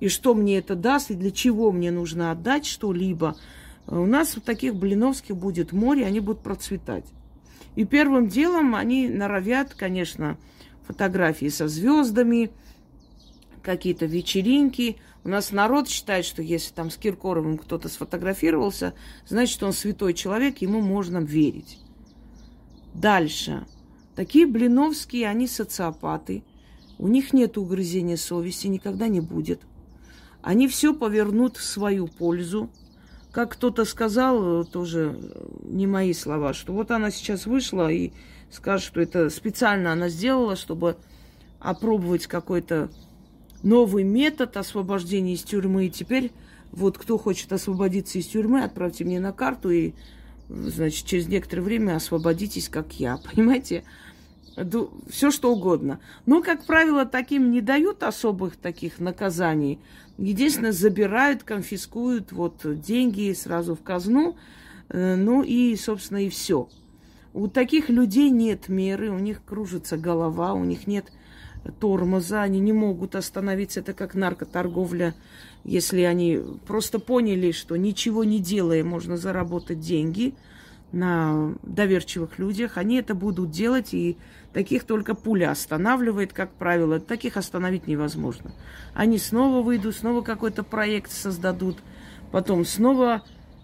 и 0.00 0.08
что 0.08 0.34
мне 0.34 0.58
это 0.58 0.74
даст, 0.74 1.10
и 1.10 1.14
для 1.14 1.30
чего 1.30 1.70
мне 1.70 1.90
нужно 1.90 2.32
отдать 2.32 2.66
что-либо, 2.66 3.36
у 3.86 4.06
нас 4.06 4.36
таких 4.44 4.74
блиновских 4.74 5.36
будет 5.36 5.72
море, 5.72 6.06
они 6.06 6.20
будут 6.20 6.42
процветать. 6.42 7.04
И 7.76 7.84
первым 7.84 8.28
делом 8.28 8.74
они 8.74 9.08
норовят, 9.08 9.74
конечно, 9.74 10.36
фотографии 10.86 11.48
со 11.48 11.68
звездами, 11.68 12.50
какие-то 13.62 14.06
вечеринки. 14.06 14.96
У 15.22 15.28
нас 15.28 15.52
народ 15.52 15.88
считает, 15.88 16.24
что 16.24 16.42
если 16.42 16.72
там 16.72 16.90
с 16.90 16.96
Киркоровым 16.96 17.58
кто-то 17.58 17.88
сфотографировался, 17.88 18.94
значит, 19.26 19.62
он 19.62 19.72
святой 19.72 20.14
человек, 20.14 20.58
ему 20.58 20.80
можно 20.80 21.18
верить. 21.18 21.78
Дальше. 22.94 23.66
Такие 24.16 24.46
блиновские, 24.46 25.28
они 25.28 25.46
социопаты. 25.46 26.42
У 26.98 27.06
них 27.06 27.32
нет 27.32 27.56
угрызения 27.56 28.16
совести, 28.16 28.66
никогда 28.66 29.08
не 29.08 29.20
будет. 29.20 29.60
Они 30.42 30.68
все 30.68 30.94
повернут 30.94 31.56
в 31.56 31.64
свою 31.64 32.06
пользу. 32.06 32.70
Как 33.32 33.52
кто-то 33.52 33.84
сказал, 33.84 34.64
тоже 34.64 35.16
не 35.62 35.86
мои 35.86 36.12
слова, 36.12 36.52
что 36.52 36.72
вот 36.72 36.90
она 36.90 37.10
сейчас 37.10 37.46
вышла 37.46 37.90
и 37.90 38.12
скажет, 38.50 38.86
что 38.86 39.00
это 39.00 39.30
специально 39.30 39.92
она 39.92 40.08
сделала, 40.08 40.56
чтобы 40.56 40.96
опробовать 41.60 42.26
какой-то 42.26 42.90
новый 43.62 44.02
метод 44.02 44.56
освобождения 44.56 45.34
из 45.34 45.42
тюрьмы. 45.42 45.86
И 45.86 45.90
теперь 45.90 46.32
вот 46.72 46.98
кто 46.98 47.18
хочет 47.18 47.52
освободиться 47.52 48.18
из 48.18 48.26
тюрьмы, 48.26 48.64
отправьте 48.64 49.04
мне 49.04 49.20
на 49.20 49.32
карту 49.32 49.70
и, 49.70 49.92
значит, 50.48 51.06
через 51.06 51.28
некоторое 51.28 51.62
время 51.62 51.96
освободитесь, 51.96 52.68
как 52.68 52.94
я. 52.94 53.18
Понимаете? 53.32 53.84
Все 55.08 55.30
что 55.30 55.52
угодно. 55.52 56.00
Но, 56.26 56.42
как 56.42 56.66
правило, 56.66 57.06
таким 57.06 57.50
не 57.50 57.60
дают 57.60 58.02
особых 58.02 58.56
таких 58.56 58.98
наказаний. 58.98 59.78
Единственное, 60.20 60.72
забирают, 60.72 61.44
конфискуют 61.44 62.30
вот 62.30 62.60
деньги 62.82 63.32
сразу 63.32 63.74
в 63.74 63.82
казну. 63.82 64.36
Э, 64.90 65.16
ну 65.16 65.42
и, 65.42 65.74
собственно, 65.76 66.18
и 66.18 66.28
все. 66.28 66.68
У 67.32 67.48
таких 67.48 67.88
людей 67.88 68.28
нет 68.28 68.68
меры, 68.68 69.10
у 69.10 69.18
них 69.18 69.42
кружится 69.42 69.96
голова, 69.96 70.52
у 70.52 70.62
них 70.62 70.86
нет 70.86 71.10
тормоза, 71.80 72.42
они 72.42 72.60
не 72.60 72.74
могут 72.74 73.14
остановиться. 73.14 73.80
Это 73.80 73.94
как 73.94 74.14
наркоторговля. 74.14 75.14
Если 75.64 76.02
они 76.02 76.38
просто 76.66 76.98
поняли, 76.98 77.50
что 77.52 77.76
ничего 77.76 78.22
не 78.22 78.40
делая, 78.40 78.84
можно 78.84 79.16
заработать 79.16 79.80
деньги 79.80 80.34
на 80.92 81.54
доверчивых 81.62 82.38
людях, 82.38 82.76
они 82.76 82.96
это 82.96 83.14
будут 83.14 83.50
делать, 83.52 83.94
и 83.94 84.18
таких 84.52 84.84
только 84.84 85.14
пуля 85.14 85.50
останавливает, 85.50 86.32
как 86.32 86.52
правило. 86.52 87.00
Таких 87.00 87.36
остановить 87.36 87.86
невозможно. 87.86 88.52
Они 88.94 89.18
снова 89.18 89.62
выйдут, 89.62 89.96
снова 89.96 90.22
какой-то 90.22 90.62
проект 90.62 91.10
создадут, 91.10 91.78
потом 92.32 92.64
снова 92.64 93.22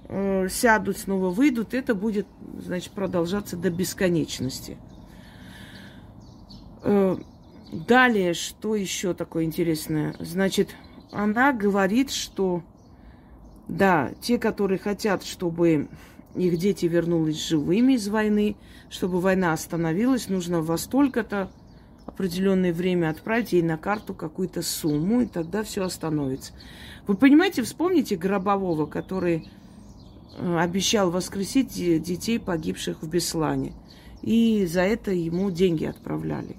э, 0.09 0.49
сядут, 0.49 0.99
снова 0.99 1.31
выйдут. 1.31 1.75
Это 1.75 1.95
будет, 1.95 2.26
значит, 2.59 2.93
продолжаться 2.93 3.57
до 3.57 3.71
бесконечности. 3.71 4.76
Э, 6.83 7.16
Далее, 7.73 8.33
что 8.33 8.76
еще 8.76 9.12
такое 9.12 9.45
интересное? 9.45 10.14
Значит, 10.21 10.75
она 11.11 11.52
говорит, 11.52 12.11
что 12.12 12.62
да, 13.66 14.12
те, 14.21 14.38
которые 14.38 14.78
хотят, 14.78 15.25
чтобы 15.25 15.88
их 16.37 16.59
дети 16.59 16.87
вернулись 16.87 17.49
живыми 17.49 17.95
из 17.95 18.09
войны, 18.09 18.57
чтобы 18.90 19.21
война 19.21 19.52
остановилась, 19.52 20.28
нужно 20.28 20.61
во 20.61 20.78
столько-то 20.78 21.50
определенное 22.07 22.73
время 22.73 23.11
отправить 23.11 23.52
ей 23.52 23.62
на 23.62 23.76
карту 23.76 24.14
какую-то 24.14 24.62
сумму, 24.62 25.23
и 25.23 25.26
тогда 25.26 25.64
все 25.64 25.83
остановится. 25.83 26.52
Вы 27.07 27.16
понимаете, 27.16 27.62
вспомните 27.62 28.16
Гробового, 28.16 28.87
который 28.87 29.49
э, 30.38 30.59
обещал 30.59 31.11
воскресить 31.11 31.75
детей, 32.02 32.38
погибших 32.38 33.02
в 33.02 33.09
Беслане. 33.09 33.73
И 34.23 34.66
за 34.66 34.83
это 34.83 35.11
ему 35.11 35.50
деньги 35.50 35.85
отправляли. 35.85 36.57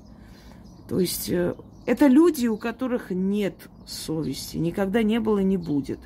То 0.87 0.99
есть 0.99 1.29
э, 1.29 1.55
это 1.85 2.07
люди, 2.07 2.47
у 2.47 2.57
которых 2.57 3.11
нет 3.11 3.69
совести, 3.85 4.57
никогда 4.57 5.03
не 5.03 5.19
было 5.19 5.39
и 5.39 5.45
не 5.45 5.57
будет. 5.57 5.99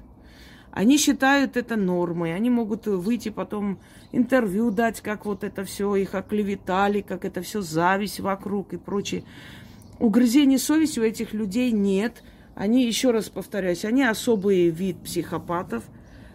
Они 0.71 0.97
считают 0.97 1.57
это 1.57 1.75
нормой, 1.75 2.33
они 2.33 2.49
могут 2.49 2.87
выйти 2.87 3.29
потом 3.29 3.79
интервью 4.13 4.71
дать, 4.71 5.01
как 5.01 5.25
вот 5.25 5.43
это 5.43 5.65
все 5.65 5.95
их 5.95 6.15
оклеветали, 6.15 7.01
как 7.01 7.25
это 7.25 7.41
все 7.41 7.61
зависть 7.61 8.21
вокруг 8.21 8.73
и 8.73 8.77
прочее. 8.77 9.23
Угрызений 9.99 10.57
совести 10.57 10.99
у 10.99 11.03
этих 11.03 11.33
людей 11.33 11.71
нет. 11.71 12.23
Они, 12.55 12.85
еще 12.85 13.11
раз 13.11 13.29
повторяюсь, 13.29 13.85
они 13.85 14.03
особый 14.03 14.69
вид 14.69 14.97
психопатов. 15.03 15.83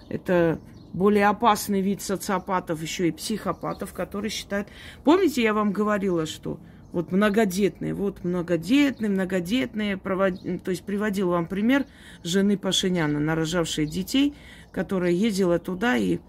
Это 0.08 0.60
более 0.92 1.28
опасный 1.28 1.80
вид 1.80 2.02
социопатов, 2.02 2.80
еще 2.80 3.08
и 3.08 3.12
психопатов, 3.12 3.92
которые 3.92 4.30
считают... 4.30 4.68
Помните, 5.02 5.42
я 5.42 5.54
вам 5.54 5.72
говорила, 5.72 6.26
что 6.26 6.60
вот 6.96 7.12
многодетные, 7.12 7.92
вот 7.92 8.24
многодетные, 8.24 9.10
многодетные, 9.10 9.98
провод... 9.98 10.40
то 10.64 10.70
есть 10.70 10.82
приводил 10.82 11.28
вам 11.28 11.46
пример 11.46 11.84
жены 12.24 12.56
Пашиняна, 12.56 13.20
нарожавшей 13.20 13.84
детей, 13.84 14.32
которая 14.72 15.10
ездила 15.10 15.58
туда 15.58 15.98
и 15.98 16.20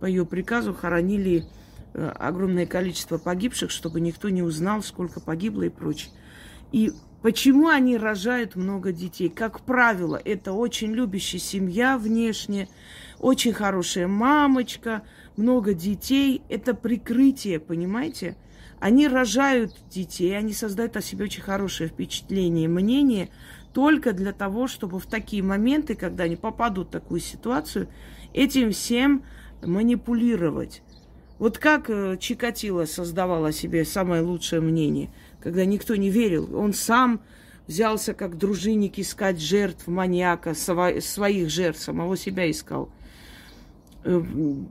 по 0.00 0.06
ее 0.06 0.24
приказу 0.24 0.72
хоронили 0.72 1.44
э, 1.92 2.10
огромное 2.18 2.64
количество 2.64 3.18
погибших, 3.18 3.70
чтобы 3.70 4.00
никто 4.00 4.30
не 4.30 4.42
узнал, 4.42 4.82
сколько 4.82 5.20
погибло 5.20 5.64
и 5.64 5.68
прочее. 5.68 6.10
И 6.72 6.92
почему 7.20 7.68
они 7.68 7.98
рожают 7.98 8.56
много 8.56 8.92
детей? 8.92 9.28
Как 9.28 9.60
правило, 9.60 10.18
это 10.24 10.54
очень 10.54 10.92
любящая 10.92 11.38
семья 11.38 11.98
внешне, 11.98 12.70
очень 13.18 13.52
хорошая 13.52 14.08
мамочка, 14.08 15.02
много 15.36 15.74
детей. 15.74 16.40
Это 16.48 16.72
прикрытие, 16.72 17.60
понимаете? 17.60 18.38
Они 18.80 19.08
рожают 19.08 19.74
детей, 19.90 20.36
они 20.36 20.52
создают 20.52 20.96
о 20.96 21.02
себе 21.02 21.24
очень 21.24 21.42
хорошее 21.42 21.88
впечатление, 21.88 22.68
мнение, 22.68 23.30
только 23.72 24.12
для 24.12 24.32
того, 24.32 24.68
чтобы 24.68 24.98
в 24.98 25.06
такие 25.06 25.42
моменты, 25.42 25.94
когда 25.94 26.24
они 26.24 26.36
попадут 26.36 26.88
в 26.88 26.92
такую 26.92 27.20
ситуацию, 27.20 27.88
этим 28.32 28.72
всем 28.72 29.24
манипулировать. 29.62 30.82
Вот 31.38 31.58
как 31.58 31.90
э, 31.90 32.16
Чикатило 32.18 32.84
создавал 32.84 33.44
о 33.44 33.52
себе 33.52 33.84
самое 33.84 34.22
лучшее 34.22 34.60
мнение, 34.60 35.10
когда 35.40 35.64
никто 35.64 35.96
не 35.96 36.10
верил. 36.10 36.56
Он 36.56 36.72
сам 36.72 37.20
взялся 37.66 38.14
как 38.14 38.38
дружинник 38.38 38.98
искать 38.98 39.40
жертв 39.40 39.86
маньяка, 39.88 40.54
своих 40.54 41.50
жертв, 41.50 41.82
самого 41.82 42.16
себя 42.16 42.50
искал. 42.50 42.90
Э, 44.04 44.22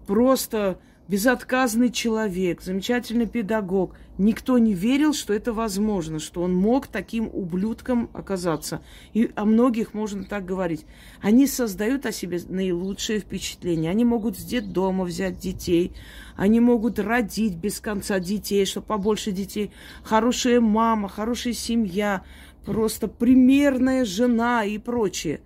просто 0.07 0.79
безотказный 1.13 1.91
человек, 1.91 2.63
замечательный 2.63 3.27
педагог. 3.27 3.95
Никто 4.17 4.57
не 4.57 4.73
верил, 4.73 5.13
что 5.13 5.31
это 5.31 5.53
возможно, 5.53 6.17
что 6.17 6.41
он 6.41 6.55
мог 6.55 6.87
таким 6.87 7.29
ублюдком 7.31 8.09
оказаться. 8.13 8.81
И 9.13 9.29
о 9.35 9.45
многих 9.45 9.93
можно 9.93 10.23
так 10.23 10.43
говорить. 10.43 10.87
Они 11.21 11.45
создают 11.45 12.07
о 12.07 12.11
себе 12.11 12.39
наилучшее 12.49 13.19
впечатление. 13.19 13.91
Они 13.91 14.03
могут 14.03 14.39
с 14.39 14.43
детдома 14.43 15.03
взять 15.03 15.37
детей, 15.37 15.91
они 16.35 16.59
могут 16.59 16.97
родить 16.97 17.57
без 17.57 17.79
конца 17.79 18.19
детей, 18.19 18.65
чтобы 18.65 18.87
побольше 18.87 19.31
детей. 19.31 19.69
Хорошая 20.01 20.61
мама, 20.61 21.09
хорошая 21.09 21.53
семья, 21.53 22.23
просто 22.65 23.07
примерная 23.07 24.03
жена 24.03 24.65
и 24.65 24.79
прочее. 24.79 25.41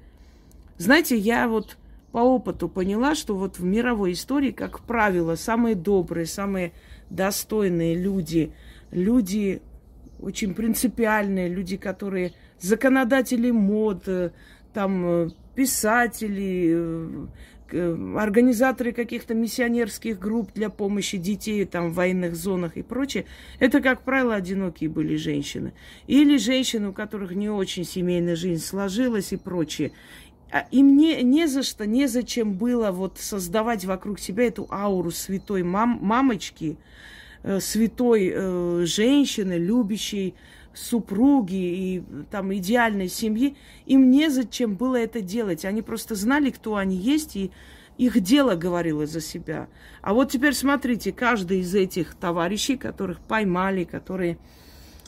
Знаете, 0.77 1.17
я 1.17 1.50
вот 1.50 1.75
по 2.11 2.19
опыту 2.19 2.69
поняла, 2.69 3.15
что 3.15 3.35
вот 3.35 3.59
в 3.59 3.63
мировой 3.63 4.13
истории, 4.13 4.51
как 4.51 4.81
правило, 4.81 5.35
самые 5.35 5.75
добрые, 5.75 6.25
самые 6.25 6.71
достойные 7.09 7.95
люди, 7.95 8.53
люди 8.91 9.61
очень 10.19 10.53
принципиальные, 10.53 11.49
люди, 11.49 11.77
которые 11.77 12.33
законодатели 12.59 13.51
мод, 13.51 14.07
э, 14.07 14.31
там 14.73 15.05
э, 15.05 15.29
писатели, 15.55 16.73
э, 16.73 17.27
организаторы 18.17 18.93
каких-то 18.93 19.33
миссионерских 19.33 20.19
групп 20.19 20.51
для 20.53 20.69
помощи 20.69 21.17
детей 21.17 21.65
там, 21.65 21.89
в 21.89 21.95
военных 21.95 22.35
зонах 22.35 22.77
и 22.77 22.81
прочее, 22.81 23.25
это, 23.59 23.81
как 23.81 24.03
правило, 24.03 24.35
одинокие 24.35 24.89
были 24.89 25.15
женщины. 25.15 25.73
Или 26.07 26.37
женщины, 26.37 26.89
у 26.89 26.93
которых 26.93 27.31
не 27.31 27.49
очень 27.49 27.83
семейная 27.83 28.35
жизнь 28.35 28.63
сложилась 28.63 29.33
и 29.33 29.37
прочее. 29.37 29.91
А, 30.51 30.66
и 30.72 30.82
мне 30.82 31.22
не 31.24 31.48
за 31.48 31.63
что, 31.63 31.86
не 31.86 32.08
зачем 32.08 32.54
было 32.54 32.92
вот 32.92 33.18
создавать 33.18 33.86
вокруг 33.86 34.20
себя 34.20 34.46
эту 34.46 34.68
ауру 34.72 35.12
святой 35.12 35.63
мам, 35.63 36.00
мамочки, 36.01 36.77
э, 37.44 37.60
святой 37.60 38.32
э, 38.34 38.84
женщины, 38.86 39.54
любящей 39.54 40.36
супруги 40.74 41.56
и 41.56 42.04
там 42.32 42.54
идеальной 42.54 43.10
семьи. 43.10 43.58
Им 43.86 44.10
незачем 44.10 44.75
было 44.75 44.96
это 44.96 45.22
делать. 45.22 45.66
Они 45.66 45.82
просто 45.82 46.16
знали, 46.16 46.51
кто 46.51 46.75
они 46.75 46.96
есть, 46.96 47.36
и 47.36 47.51
их 47.98 48.20
дело 48.22 48.56
говорило 48.56 49.06
за 49.06 49.22
себя. 49.22 49.68
А 50.01 50.13
вот 50.13 50.32
теперь 50.32 50.54
смотрите, 50.54 51.12
каждый 51.12 51.60
из 51.60 51.74
этих 51.74 52.16
товарищей, 52.16 52.77
которых 52.77 53.20
поймали, 53.20 53.84
которые, 53.84 54.38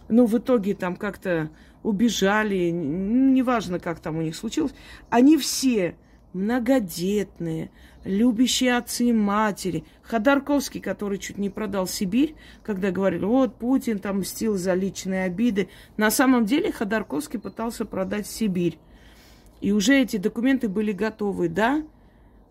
ну, 0.09 0.25
в 0.25 0.37
итоге 0.37 0.73
там 0.73 0.95
как-то 0.95 1.49
убежали, 1.83 2.69
неважно, 2.69 3.79
как 3.79 3.99
там 3.99 4.17
у 4.17 4.21
них 4.21 4.35
случилось, 4.35 4.73
они 5.09 5.37
все 5.37 5.95
многодетные, 6.33 7.71
любящие 8.03 8.77
отцы 8.77 9.05
и 9.05 9.13
матери. 9.13 9.83
Ходорковский, 10.03 10.79
который 10.79 11.17
чуть 11.17 11.37
не 11.37 11.49
продал 11.49 11.87
Сибирь, 11.87 12.35
когда 12.63 12.91
говорили, 12.91 13.25
вот 13.25 13.55
Путин 13.55 13.99
там 13.99 14.19
мстил 14.19 14.57
за 14.57 14.73
личные 14.73 15.23
обиды. 15.23 15.69
На 15.97 16.11
самом 16.11 16.45
деле 16.45 16.71
Ходорковский 16.71 17.39
пытался 17.39 17.85
продать 17.85 18.27
Сибирь. 18.27 18.77
И 19.61 19.71
уже 19.71 19.99
эти 19.99 20.17
документы 20.17 20.69
были 20.69 20.91
готовы, 20.91 21.49
да, 21.49 21.83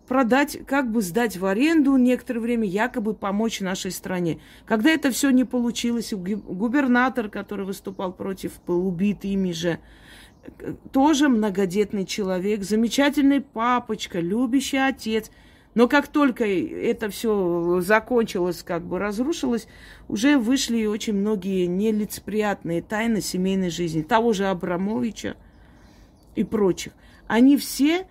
продать, 0.09 0.57
как 0.65 0.91
бы 0.91 1.03
сдать 1.03 1.37
в 1.37 1.45
аренду 1.45 1.95
некоторое 1.95 2.39
время, 2.39 2.67
якобы 2.67 3.13
помочь 3.13 3.61
нашей 3.61 3.91
стране. 3.91 4.39
Когда 4.65 4.89
это 4.89 5.11
все 5.11 5.29
не 5.29 5.43
получилось, 5.43 6.11
губернатор, 6.13 7.29
который 7.29 7.63
выступал 7.63 8.11
против, 8.11 8.53
был 8.65 8.87
убит 8.87 9.23
ими 9.23 9.51
же, 9.51 9.77
тоже 10.91 11.29
многодетный 11.29 12.05
человек, 12.05 12.63
замечательный 12.63 13.39
папочка, 13.39 14.19
любящий 14.19 14.77
отец. 14.77 15.29
Но 15.75 15.87
как 15.87 16.07
только 16.07 16.43
это 16.43 17.09
все 17.09 17.79
закончилось, 17.81 18.63
как 18.65 18.83
бы 18.83 18.97
разрушилось, 18.97 19.67
уже 20.07 20.39
вышли 20.39 20.87
очень 20.87 21.13
многие 21.13 21.67
нелицеприятные 21.67 22.81
тайны 22.81 23.21
семейной 23.21 23.69
жизни. 23.69 24.01
Того 24.01 24.33
же 24.33 24.47
Абрамовича 24.47 25.35
и 26.33 26.43
прочих. 26.43 26.93
Они 27.27 27.57
все 27.57 28.07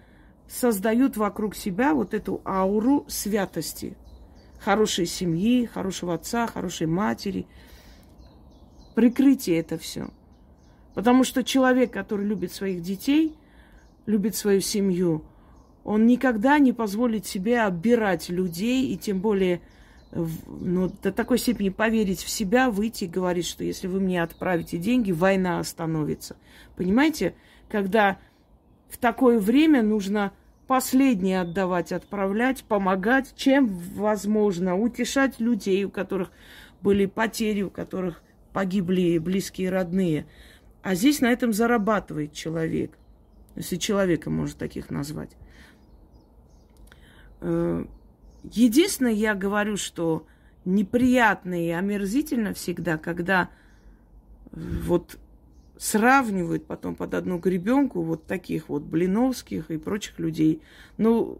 создают 0.49 1.17
вокруг 1.17 1.55
себя 1.55 1.95
вот 1.95 2.15
эту 2.15 2.41
ауру 2.45 3.05
святости. 3.09 3.97
Хорошей 4.59 5.07
семьи, 5.07 5.67
хорошего 5.67 6.15
отца, 6.15 6.47
хорошей 6.47 6.87
матери. 6.87 7.47
Прикрытие 8.95 9.61
это 9.61 9.79
все. 9.79 10.09
Потому 10.95 11.23
что 11.23 11.45
человек, 11.45 11.93
который 11.93 12.27
любит 12.27 12.53
своих 12.53 12.83
детей, 12.83 13.37
любит 14.07 14.35
свою 14.35 14.61
семью, 14.61 15.23
он 15.85 16.07
никогда 16.07 16.59
не 16.59 16.73
позволит 16.73 17.25
себе 17.25 17.61
оббирать 17.61 18.29
людей 18.29 18.93
и 18.93 18.97
тем 18.97 19.21
более 19.21 19.61
ну, 20.13 20.91
до 21.03 21.13
такой 21.13 21.39
степени 21.39 21.69
поверить 21.69 22.23
в 22.23 22.31
себя, 22.31 22.71
выйти 22.71 23.05
и 23.05 23.09
говорить, 23.09 23.47
что 23.47 23.63
если 23.63 23.87
вы 23.87 24.01
мне 24.01 24.23
отправите 24.23 24.79
деньги, 24.79 25.13
война 25.13 25.61
остановится. 25.61 26.37
Понимаете, 26.77 27.35
когда 27.69 28.19
в 28.89 28.99
такое 28.99 29.39
время 29.39 29.83
нужно 29.83 30.33
последнее 30.67 31.41
отдавать, 31.41 31.93
отправлять, 31.93 32.65
помогать, 32.65 33.35
чем 33.37 33.67
возможно, 33.69 34.77
утешать 34.77 35.41
людей, 35.41 35.85
у 35.85 35.91
которых 35.91 36.31
были 36.83 37.07
потери, 37.07 37.63
у 37.63 37.71
которых 37.71 38.23
погибли 38.53 39.19
близкие 39.19 39.71
родные. 39.71 40.27
А 40.83 40.95
здесь 40.95 41.21
на 41.21 41.33
этом 41.33 41.53
зарабатывает 41.53 42.33
человек, 42.33 42.97
если 43.57 43.77
человека 43.77 44.31
можно 44.31 44.59
таких 44.59 44.91
назвать. 44.91 45.31
Э, 47.41 47.85
единственное, 48.45 49.13
я 49.13 49.35
говорю, 49.35 49.77
что 49.77 50.27
неприятно 50.65 51.67
и 51.67 51.71
омерзительно 51.71 52.53
всегда, 52.53 52.99
когда 52.99 53.49
вот 54.53 55.19
сравнивают 55.79 56.67
потом 56.67 56.95
под 56.95 57.15
одну 57.15 57.39
гребенку 57.39 58.03
вот 58.03 58.27
таких 58.27 58.69
вот 58.69 58.83
Блиновских 58.83 59.71
и 59.71 59.79
прочих 59.79 60.19
людей. 60.19 60.61
Ну, 60.97 61.39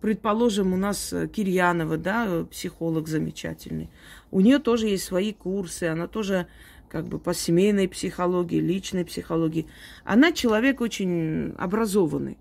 предположим, 0.00 0.72
у 0.72 0.76
нас 0.76 1.12
э, 1.12 1.28
Кирьянова, 1.28 1.96
да, 1.98 2.46
психолог 2.50 3.08
замечательный. 3.08 3.90
У 4.30 4.40
нее 4.40 4.60
тоже 4.60 4.86
есть 4.86 5.04
свои 5.04 5.32
курсы, 5.32 5.84
она 5.84 6.06
тоже 6.06 6.46
как 6.88 7.06
бы 7.06 7.18
по 7.18 7.34
семейной 7.34 7.88
психологии, 7.88 8.60
личной 8.60 9.04
психологии. 9.04 9.66
Она 10.04 10.32
человек 10.32 10.80
очень 10.80 11.52
образованный. 11.58 12.38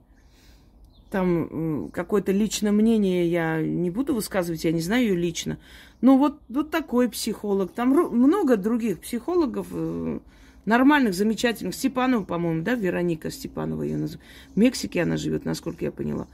Там 1.12 1.90
какое-то 1.92 2.32
личное 2.32 2.72
мнение 2.72 3.28
я 3.28 3.62
не 3.62 3.90
буду 3.90 4.14
высказывать, 4.14 4.64
я 4.64 4.72
не 4.72 4.82
знаю 4.82 5.08
ее 5.08 5.16
лично. 5.16 5.58
Но 6.02 6.18
вот, 6.18 6.40
вот 6.50 6.70
такой 6.70 7.10
психолог. 7.10 7.72
Там 7.72 7.90
много 7.90 8.58
других 8.58 9.00
психологов, 9.00 9.68
э, 9.72 10.20
нормальных, 10.70 11.16
замечательных. 11.16 11.76
Степанова, 11.76 12.24
по-моему, 12.24 12.64
да, 12.64 12.76
Вероника 12.76 13.32
Степанова 13.32 13.84
ее 13.84 13.98
называют. 13.98 14.26
В 14.54 14.58
Мексике 14.58 15.02
она 15.02 15.18
живет, 15.18 15.44
насколько 15.44 15.84
я 15.84 15.92
поняла. 15.92 16.28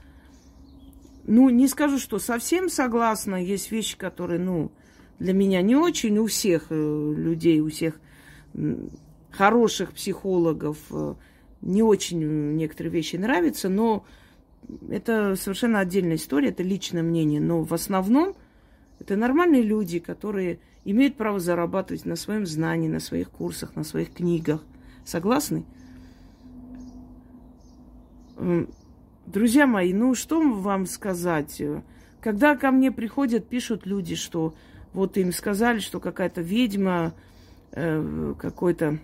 Ну, 1.24 1.48
не 1.48 1.66
скажу, 1.66 1.98
что 1.98 2.18
совсем 2.18 2.68
согласна. 2.68 3.42
Есть 3.42 3.72
вещи, 3.72 3.96
которые, 3.96 4.38
ну, 4.38 4.70
для 5.18 5.32
меня 5.32 5.62
не 5.62 5.74
очень. 5.74 6.18
У 6.18 6.26
всех 6.26 6.66
э, 6.70 6.74
людей, 7.16 7.60
у 7.60 7.70
всех 7.70 7.98
хороших 9.30 9.92
психологов 9.92 10.78
э, 10.90 11.14
не 11.62 11.82
очень 11.82 12.54
некоторые 12.56 12.92
вещи 12.92 13.16
нравятся, 13.16 13.68
но 13.68 14.04
это 14.88 15.34
совершенно 15.36 15.80
отдельная 15.80 16.16
история, 16.16 16.50
это 16.50 16.62
личное 16.62 17.02
мнение. 17.02 17.40
Но 17.40 17.62
в 17.62 17.72
основном 17.72 18.34
это 19.00 19.16
нормальные 19.16 19.62
люди, 19.62 19.98
которые 19.98 20.60
имеют 20.86 21.16
право 21.16 21.40
зарабатывать 21.40 22.06
на 22.06 22.14
своем 22.14 22.46
знании, 22.46 22.88
на 22.88 23.00
своих 23.00 23.28
курсах, 23.30 23.74
на 23.74 23.82
своих 23.82 24.14
книгах. 24.14 24.62
Согласны? 25.04 25.64
Друзья 29.26 29.66
мои, 29.66 29.92
ну 29.92 30.14
что 30.14 30.40
вам 30.40 30.86
сказать? 30.86 31.60
Когда 32.20 32.54
ко 32.54 32.70
мне 32.70 32.92
приходят, 32.92 33.48
пишут 33.48 33.84
люди, 33.84 34.14
что 34.14 34.54
вот 34.92 35.16
им 35.16 35.32
сказали, 35.32 35.80
что 35.80 35.98
какая-то 35.98 36.40
ведьма, 36.40 37.14
э, 37.72 38.34
какой-то 38.38 38.98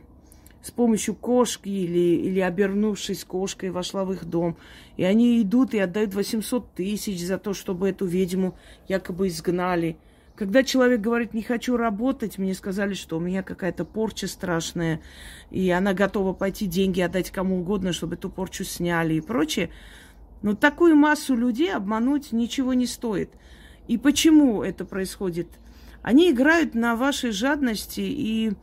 с 0.62 0.70
помощью 0.70 1.16
кошки 1.16 1.68
или, 1.68 2.28
или 2.28 2.38
обернувшись 2.38 3.24
кошкой 3.24 3.70
вошла 3.70 4.04
в 4.04 4.12
их 4.12 4.24
дом. 4.24 4.56
И 4.96 5.02
они 5.02 5.42
идут 5.42 5.74
и 5.74 5.80
отдают 5.80 6.14
800 6.14 6.74
тысяч 6.74 7.24
за 7.24 7.38
то, 7.38 7.52
чтобы 7.52 7.88
эту 7.88 8.06
ведьму 8.06 8.56
якобы 8.86 9.26
изгнали– 9.26 9.96
когда 10.42 10.64
человек 10.64 11.00
говорит, 11.00 11.34
не 11.34 11.42
хочу 11.42 11.76
работать, 11.76 12.36
мне 12.36 12.52
сказали, 12.54 12.94
что 12.94 13.16
у 13.16 13.20
меня 13.20 13.44
какая-то 13.44 13.84
порча 13.84 14.26
страшная, 14.26 15.00
и 15.52 15.70
она 15.70 15.94
готова 15.94 16.32
пойти 16.32 16.66
деньги 16.66 17.00
отдать 17.00 17.30
кому 17.30 17.60
угодно, 17.60 17.92
чтобы 17.92 18.16
эту 18.16 18.28
порчу 18.28 18.64
сняли 18.64 19.14
и 19.14 19.20
прочее. 19.20 19.70
Но 20.42 20.56
такую 20.56 20.96
массу 20.96 21.36
людей 21.36 21.72
обмануть 21.72 22.32
ничего 22.32 22.74
не 22.74 22.86
стоит. 22.86 23.30
И 23.86 23.98
почему 23.98 24.64
это 24.64 24.84
происходит? 24.84 25.46
Они 26.02 26.32
играют 26.32 26.74
на 26.74 26.96
вашей 26.96 27.30
жадности 27.30 28.00
и 28.00 28.54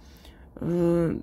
э, 0.56 1.20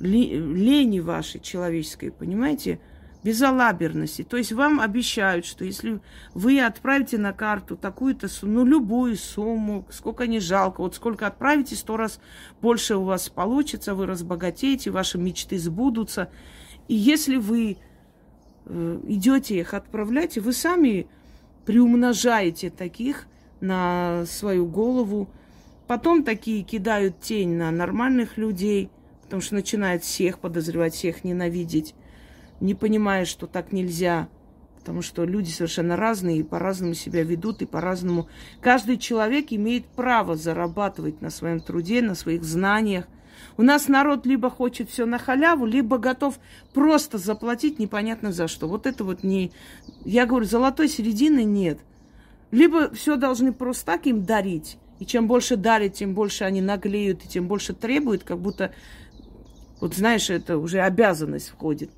лени 0.00 1.00
вашей 1.00 1.40
человеческой, 1.40 2.10
понимаете? 2.10 2.78
Безалаберности. 3.26 4.22
То 4.22 4.36
есть 4.36 4.52
вам 4.52 4.78
обещают, 4.78 5.46
что 5.46 5.64
если 5.64 5.98
вы 6.32 6.60
отправите 6.60 7.18
на 7.18 7.32
карту 7.32 7.76
такую-то 7.76 8.28
сумму, 8.28 8.60
ну, 8.60 8.64
любую 8.64 9.16
сумму, 9.16 9.84
сколько 9.90 10.28
не 10.28 10.38
жалко, 10.38 10.80
вот 10.80 10.94
сколько 10.94 11.26
отправите, 11.26 11.74
сто 11.74 11.96
раз 11.96 12.20
больше 12.62 12.94
у 12.94 13.02
вас 13.02 13.28
получится, 13.28 13.96
вы 13.96 14.06
разбогатеете, 14.06 14.92
ваши 14.92 15.18
мечты 15.18 15.58
сбудутся. 15.58 16.30
И 16.86 16.94
если 16.94 17.34
вы 17.34 17.78
э, 18.66 19.00
идете 19.08 19.58
их 19.58 19.74
отправлять, 19.74 20.38
вы 20.38 20.52
сами 20.52 21.08
приумножаете 21.64 22.70
таких 22.70 23.26
на 23.60 24.24
свою 24.26 24.66
голову. 24.66 25.28
Потом 25.88 26.22
такие 26.22 26.62
кидают 26.62 27.18
тень 27.18 27.56
на 27.56 27.72
нормальных 27.72 28.38
людей, 28.38 28.88
потому 29.24 29.42
что 29.42 29.56
начинают 29.56 30.04
всех 30.04 30.38
подозревать, 30.38 30.94
всех 30.94 31.24
ненавидеть 31.24 31.96
не 32.60 32.74
понимая, 32.74 33.24
что 33.24 33.46
так 33.46 33.72
нельзя, 33.72 34.28
потому 34.78 35.02
что 35.02 35.24
люди 35.24 35.50
совершенно 35.50 35.96
разные 35.96 36.38
и 36.38 36.42
по-разному 36.42 36.94
себя 36.94 37.24
ведут, 37.24 37.60
и 37.60 37.66
по-разному. 37.66 38.28
Каждый 38.60 38.98
человек 38.98 39.46
имеет 39.50 39.86
право 39.86 40.36
зарабатывать 40.36 41.20
на 41.20 41.30
своем 41.30 41.60
труде, 41.60 42.02
на 42.02 42.14
своих 42.14 42.44
знаниях. 42.44 43.06
У 43.56 43.62
нас 43.62 43.88
народ 43.88 44.26
либо 44.26 44.48
хочет 44.48 44.88
все 44.88 45.04
на 45.04 45.18
халяву, 45.18 45.66
либо 45.66 45.98
готов 45.98 46.38
просто 46.72 47.18
заплатить 47.18 47.78
непонятно 47.78 48.32
за 48.32 48.48
что. 48.48 48.68
Вот 48.68 48.86
это 48.86 49.02
вот 49.02 49.24
не... 49.24 49.52
Я 50.04 50.24
говорю, 50.24 50.46
золотой 50.46 50.88
середины 50.88 51.42
нет. 51.44 51.80
Либо 52.50 52.94
все 52.94 53.16
должны 53.16 53.52
просто 53.52 53.86
так 53.86 54.06
им 54.06 54.24
дарить, 54.24 54.78
и 55.00 55.04
чем 55.04 55.26
больше 55.26 55.56
дарят, 55.56 55.94
тем 55.94 56.14
больше 56.14 56.44
они 56.44 56.60
наглеют, 56.60 57.24
и 57.24 57.28
тем 57.28 57.48
больше 57.48 57.74
требуют, 57.74 58.22
как 58.22 58.38
будто, 58.38 58.72
вот 59.80 59.94
знаешь, 59.94 60.30
это 60.30 60.58
уже 60.58 60.80
обязанность 60.80 61.48
входит. 61.48 61.90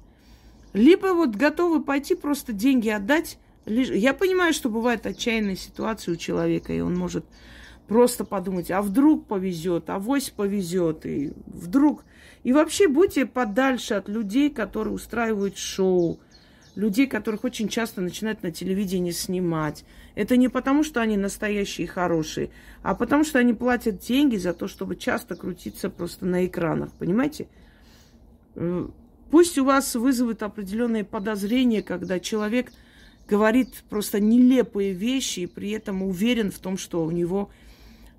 Либо 0.73 1.15
вот 1.15 1.31
готовы 1.31 1.83
пойти 1.83 2.15
просто 2.15 2.53
деньги 2.53 2.89
отдать. 2.89 3.39
Я 3.67 4.15
понимаю, 4.15 4.53
что 4.53 4.69
бывает 4.69 5.07
отчаянная 5.07 5.57
ситуация 5.57 6.15
у 6.15 6.17
человека, 6.17 6.73
и 6.73 6.81
он 6.81 6.97
может 6.97 7.25
просто 7.87 8.25
подумать, 8.25 8.71
а 8.71 8.83
вдруг 8.83 9.27
повезет, 9.27 9.89
а 9.91 9.99
вось 9.99 10.31
повезет, 10.31 11.07
и 11.07 11.33
вдруг... 11.47 12.05
И 12.45 12.53
вообще 12.53 12.87
будьте 12.87 13.27
подальше 13.27 13.95
от 13.95 14.09
людей, 14.09 14.49
которые 14.49 14.95
устраивают 14.95 15.59
шоу, 15.59 16.21
людей, 16.77 17.07
которых 17.07 17.45
очень 17.45 17.69
часто 17.69 18.01
начинают 18.01 18.43
на 18.43 18.53
телевидении 18.53 19.11
снимать. 19.11 19.85
Это 20.15 20.37
не 20.37 20.49
потому, 20.49 20.85
что 20.85 21.01
они 21.01 21.17
настоящие 21.17 21.87
и 21.87 21.89
хорошие, 21.89 22.51
а 22.83 22.95
потому, 22.95 23.25
что 23.25 23.39
они 23.39 23.55
платят 23.55 23.99
деньги 23.99 24.37
за 24.37 24.53
то, 24.55 24.69
чтобы 24.69 24.97
часто 24.97 25.35
крутиться 25.35 25.91
просто 25.91 26.27
на 26.27 26.47
экранах, 26.47 26.93
понимаете? 26.93 27.49
Пусть 29.31 29.59
у 29.59 29.65
вас 29.65 29.95
вызовет 29.95 30.43
определенные 30.43 31.05
подозрения, 31.05 31.83
когда 31.83 32.19
человек 32.19 32.73
говорит 33.29 33.85
просто 33.91 34.21
нелепые 34.21 34.93
вещи 34.93 35.41
и 35.41 35.47
при 35.47 35.71
этом 35.71 36.03
уверен 36.03 36.51
в 36.51 36.59
том, 36.59 36.79
что 36.79 37.05
у 37.05 37.11
него 37.11 37.51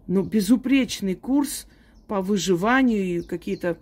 ну, 0.05 0.21
безупречный 0.21 1.15
курс 1.15 1.65
по 2.07 2.21
выживанию 2.21 3.03
и 3.03 3.21
какие-то, 3.21 3.77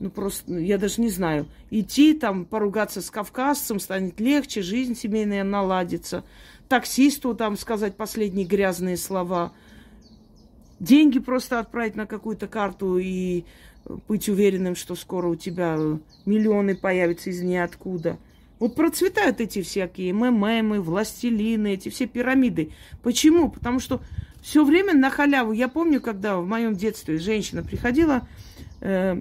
ну 0.00 0.10
просто, 0.10 0.52
ну, 0.52 0.58
я 0.58 0.76
даже 0.76 1.00
не 1.00 1.08
знаю, 1.08 1.48
идти 1.70 2.12
там 2.12 2.44
поругаться 2.44 3.00
с 3.00 3.10
кавказцем 3.10 3.80
станет 3.80 4.20
легче, 4.20 4.60
жизнь 4.60 4.94
семейная 4.94 5.44
наладится, 5.44 6.24
таксисту 6.68 7.34
там 7.34 7.56
сказать 7.56 7.96
последние 7.96 8.46
грязные 8.46 8.98
слова, 8.98 9.52
деньги 10.78 11.20
просто 11.20 11.58
отправить 11.58 11.96
на 11.96 12.06
какую-то 12.06 12.48
карту 12.48 12.98
и 12.98 13.44
быть 14.08 14.28
уверенным, 14.28 14.74
что 14.74 14.94
скоро 14.94 15.28
у 15.28 15.36
тебя 15.36 15.78
миллионы 16.24 16.76
появятся 16.76 17.30
из 17.30 17.40
ниоткуда. 17.42 18.18
Вот 18.58 18.74
процветают 18.74 19.40
эти 19.40 19.62
всякие 19.62 20.12
мемы, 20.12 20.80
властелины, 20.80 21.74
эти 21.74 21.88
все 21.88 22.06
пирамиды. 22.06 22.72
Почему? 23.02 23.50
Потому 23.50 23.80
что 23.80 24.00
все 24.42 24.64
время 24.64 24.94
на 24.94 25.10
халяву. 25.10 25.52
Я 25.52 25.68
помню, 25.68 26.00
когда 26.00 26.38
в 26.38 26.46
моем 26.46 26.74
детстве 26.74 27.18
женщина 27.18 27.62
приходила, 27.62 28.26
э, 28.80 29.20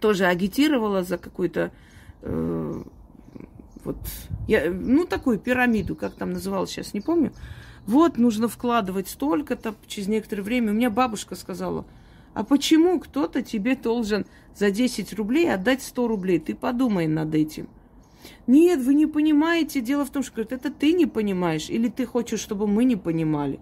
тоже 0.00 0.26
агитировала 0.26 1.02
за 1.02 1.18
какую-то 1.18 1.72
э, 2.22 2.82
вот, 3.84 3.96
я, 4.46 4.70
ну, 4.70 5.06
такую 5.06 5.38
пирамиду, 5.38 5.96
как 5.96 6.14
там 6.14 6.32
называлось, 6.32 6.70
сейчас 6.70 6.94
не 6.94 7.00
помню. 7.00 7.32
Вот, 7.86 8.16
нужно 8.16 8.46
вкладывать 8.46 9.08
столько-то, 9.08 9.74
через 9.88 10.06
некоторое 10.06 10.42
время. 10.42 10.70
У 10.70 10.74
меня 10.74 10.90
бабушка 10.90 11.34
сказала– 11.34 11.84
а 12.34 12.44
почему 12.44 13.00
кто-то 13.00 13.42
тебе 13.42 13.74
должен 13.74 14.26
за 14.54 14.70
10 14.70 15.12
рублей 15.14 15.52
отдать 15.52 15.82
100 15.82 16.08
рублей? 16.08 16.38
Ты 16.38 16.54
подумай 16.54 17.06
над 17.06 17.34
этим. 17.34 17.68
Нет, 18.46 18.80
вы 18.80 18.94
не 18.94 19.06
понимаете. 19.06 19.80
Дело 19.80 20.04
в 20.04 20.10
том, 20.10 20.22
что 20.22 20.32
говорят, 20.32 20.52
это 20.52 20.70
ты 20.70 20.92
не 20.92 21.06
понимаешь, 21.06 21.70
или 21.70 21.88
ты 21.88 22.06
хочешь, 22.06 22.40
чтобы 22.40 22.66
мы 22.66 22.84
не 22.84 22.96
понимали. 22.96 23.60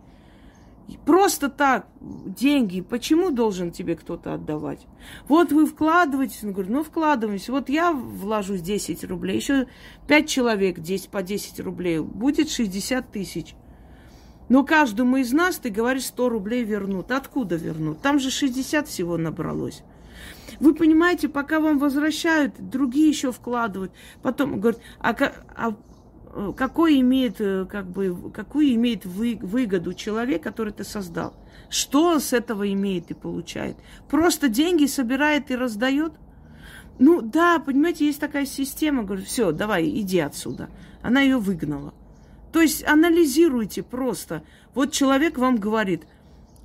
Просто 1.04 1.50
так, 1.50 1.86
деньги, 2.00 2.80
почему 2.80 3.30
должен 3.30 3.72
тебе 3.72 3.94
кто-то 3.94 4.32
отдавать? 4.32 4.86
Вот 5.28 5.52
вы 5.52 5.66
вкладываетесь, 5.66 6.42
он 6.42 6.52
говорит, 6.52 6.72
ну 6.72 6.82
вкладываемся. 6.82 7.52
Вот 7.52 7.68
я 7.68 7.92
вложусь 7.92 8.62
10 8.62 9.04
рублей, 9.04 9.36
еще 9.36 9.66
5 10.06 10.28
человек 10.28 10.80
10 10.80 11.10
по 11.10 11.22
10 11.22 11.60
рублей, 11.60 12.00
будет 12.00 12.48
60 12.48 13.12
тысяч. 13.12 13.54
Но 14.48 14.64
каждому 14.64 15.16
из 15.18 15.32
нас, 15.32 15.58
ты 15.58 15.70
говоришь, 15.70 16.06
100 16.06 16.28
рублей 16.28 16.64
вернут. 16.64 17.10
Откуда 17.10 17.56
вернут? 17.56 18.00
Там 18.00 18.18
же 18.18 18.30
60 18.30 18.88
всего 18.88 19.16
набралось. 19.16 19.82
Вы 20.60 20.74
понимаете, 20.74 21.28
пока 21.28 21.60
вам 21.60 21.78
возвращают, 21.78 22.54
другие 22.58 23.08
еще 23.08 23.30
вкладывают. 23.30 23.92
Потом 24.22 24.60
говорят, 24.60 24.80
а, 24.98 25.14
а 25.54 25.76
э, 26.34 26.52
какой 26.56 27.00
имеет, 27.00 27.40
э, 27.40 27.66
как 27.70 27.86
бы, 27.86 28.32
какую 28.32 28.74
имеет 28.74 29.04
вы, 29.04 29.38
выгоду 29.40 29.94
человек, 29.94 30.42
который 30.42 30.72
ты 30.72 30.84
создал? 30.84 31.34
Что 31.68 32.06
он 32.06 32.20
с 32.20 32.32
этого 32.32 32.72
имеет 32.72 33.10
и 33.10 33.14
получает? 33.14 33.76
Просто 34.08 34.48
деньги 34.48 34.86
собирает 34.86 35.50
и 35.50 35.56
раздает? 35.56 36.14
Ну 36.98 37.20
да, 37.20 37.60
понимаете, 37.60 38.06
есть 38.06 38.20
такая 38.20 38.46
система. 38.46 39.04
Говорю, 39.04 39.24
все, 39.24 39.52
давай, 39.52 39.88
иди 39.88 40.18
отсюда. 40.18 40.70
Она 41.02 41.20
ее 41.20 41.38
выгнала. 41.38 41.94
То 42.52 42.60
есть 42.60 42.86
анализируйте 42.86 43.82
просто. 43.82 44.42
Вот 44.74 44.92
человек 44.92 45.38
вам 45.38 45.56
говорит, 45.56 46.04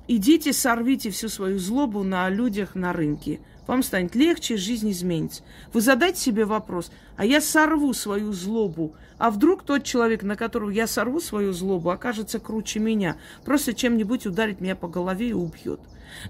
идите 0.08 0.52
сорвите 0.52 1.10
всю 1.10 1.28
свою 1.28 1.58
злобу 1.58 2.02
на 2.02 2.28
людях 2.28 2.74
на 2.74 2.92
рынке. 2.92 3.40
Вам 3.66 3.82
станет 3.82 4.14
легче, 4.14 4.56
жизнь 4.56 4.90
изменится. 4.90 5.42
Вы 5.72 5.80
задайте 5.80 6.20
себе 6.20 6.44
вопрос, 6.44 6.90
а 7.16 7.24
я 7.24 7.40
сорву 7.40 7.94
свою 7.94 8.32
злобу, 8.32 8.94
а 9.16 9.30
вдруг 9.30 9.62
тот 9.62 9.84
человек, 9.84 10.22
на 10.22 10.36
которого 10.36 10.68
я 10.68 10.86
сорву 10.86 11.20
свою 11.20 11.52
злобу, 11.54 11.88
окажется 11.88 12.38
круче 12.38 12.78
меня, 12.78 13.16
просто 13.44 13.72
чем-нибудь 13.72 14.26
ударит 14.26 14.60
меня 14.60 14.76
по 14.76 14.86
голове 14.86 15.30
и 15.30 15.32
убьет. 15.32 15.80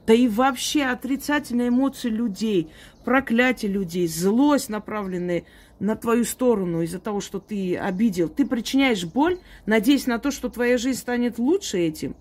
Да 0.07 0.15
и 0.15 0.29
вообще 0.29 0.85
отрицательные 0.85 1.69
эмоции 1.69 2.09
людей, 2.09 2.71
проклятие 3.05 3.73
людей, 3.73 4.07
злость, 4.07 4.69
направленная 4.69 5.45
на 5.81 5.97
твою 5.97 6.25
сторону 6.25 6.83
из-за 6.83 6.99
того, 6.99 7.21
что 7.21 7.41
ты 7.41 7.77
обидел. 7.77 8.29
Ты 8.29 8.47
причиняешь 8.47 9.05
боль, 9.05 9.39
надеясь 9.67 10.07
на 10.07 10.19
то, 10.19 10.31
что 10.31 10.49
твоя 10.49 10.79
жизнь 10.79 10.99
станет 10.99 11.39
лучше 11.39 11.79
этим. 11.79 12.15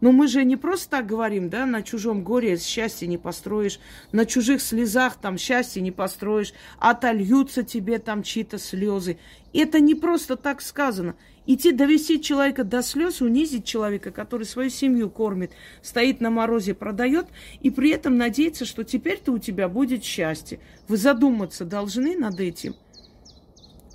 Но 0.00 0.12
мы 0.12 0.28
же 0.28 0.44
не 0.44 0.56
просто 0.56 0.90
так 0.90 1.06
говорим, 1.06 1.48
да, 1.50 1.66
на 1.66 1.82
чужом 1.82 2.22
горе 2.22 2.56
счастье 2.56 3.08
не 3.08 3.18
построишь, 3.18 3.80
на 4.12 4.26
чужих 4.26 4.62
слезах 4.62 5.16
там 5.16 5.38
счастье 5.38 5.82
не 5.82 5.90
построишь, 5.90 6.52
отольются 6.78 7.64
тебе 7.64 7.98
там 7.98 8.22
чьи-то 8.22 8.58
слезы. 8.58 9.18
Это 9.52 9.80
не 9.80 9.94
просто 9.94 10.36
так 10.36 10.60
сказано. 10.60 11.16
Идти 11.46 11.72
довести 11.72 12.20
человека 12.20 12.62
до 12.62 12.82
слез, 12.82 13.22
унизить 13.22 13.64
человека, 13.64 14.10
который 14.10 14.44
свою 14.44 14.68
семью 14.68 15.08
кормит, 15.08 15.52
стоит 15.82 16.20
на 16.20 16.30
морозе, 16.30 16.74
продает, 16.74 17.26
и 17.60 17.70
при 17.70 17.90
этом 17.90 18.18
надеяться, 18.18 18.66
что 18.66 18.84
теперь-то 18.84 19.32
у 19.32 19.38
тебя 19.38 19.68
будет 19.68 20.04
счастье. 20.04 20.60
Вы 20.88 20.98
задуматься 20.98 21.64
должны 21.64 22.16
над 22.16 22.38
этим. 22.38 22.76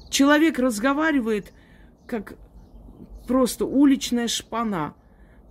Человек 0.09 0.59
разговаривает, 0.59 1.53
как 2.07 2.35
просто 3.27 3.65
уличная 3.65 4.27
шпана. 4.27 4.95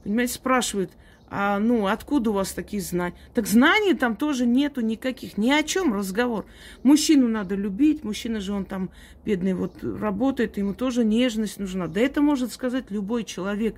Понимаете, 0.05 0.35
спрашивает, 0.35 0.91
а 1.35 1.59
ну 1.59 1.87
откуда 1.87 2.31
у 2.31 2.35
вас 2.35 2.53
такие 2.53 2.83
знания? 2.83 3.17
Так 3.33 3.47
знаний 3.47 3.95
там 3.95 4.17
тоже 4.17 4.45
нету 4.47 4.83
никаких, 4.83 5.39
ни 5.39 5.51
о 5.51 5.63
чем 5.63 5.95
разговор. 5.95 6.45
Мужчину 6.83 7.27
надо 7.27 7.55
любить, 7.55 8.05
мужчина 8.05 8.41
же 8.41 8.53
он 8.53 8.67
там 8.67 8.91
бедный 9.25 9.55
вот 9.55 9.83
работает, 9.83 10.59
ему 10.59 10.75
тоже 10.75 11.05
нежность 11.07 11.59
нужна. 11.59 11.87
Да 11.87 12.01
это 12.01 12.21
может 12.21 12.53
сказать 12.53 12.91
любой 12.91 13.25
человек, 13.25 13.77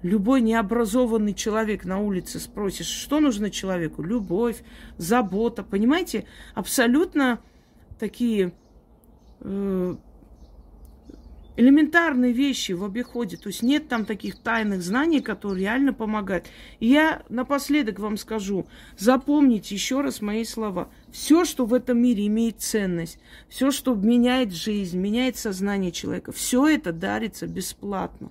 любой 0.00 0.40
необразованный 0.40 1.34
человек 1.34 1.84
на 1.84 1.98
улице 1.98 2.38
спросишь, 2.40 2.86
что 2.86 3.20
нужно 3.20 3.50
человеку? 3.50 4.02
Любовь, 4.02 4.62
забота, 4.96 5.62
понимаете? 5.62 6.24
Абсолютно 6.54 7.38
такие 7.98 8.52
э, 9.40 9.96
элементарные 11.56 12.32
вещи 12.32 12.72
в 12.72 12.84
обиходе. 12.84 13.36
То 13.36 13.48
есть 13.48 13.62
нет 13.62 13.88
там 13.88 14.04
таких 14.04 14.36
тайных 14.38 14.82
знаний, 14.82 15.20
которые 15.20 15.62
реально 15.62 15.92
помогают. 15.92 16.46
И 16.80 16.88
я 16.88 17.22
напоследок 17.28 17.98
вам 17.98 18.16
скажу, 18.16 18.66
запомните 18.98 19.74
еще 19.74 20.00
раз 20.00 20.20
мои 20.20 20.44
слова. 20.44 20.88
Все, 21.12 21.44
что 21.44 21.64
в 21.66 21.74
этом 21.74 21.98
мире 21.98 22.26
имеет 22.26 22.60
ценность, 22.60 23.18
все, 23.48 23.70
что 23.70 23.94
меняет 23.94 24.52
жизнь, 24.52 24.98
меняет 24.98 25.36
сознание 25.36 25.92
человека, 25.92 26.32
все 26.32 26.66
это 26.66 26.92
дарится 26.92 27.46
бесплатно. 27.46 28.30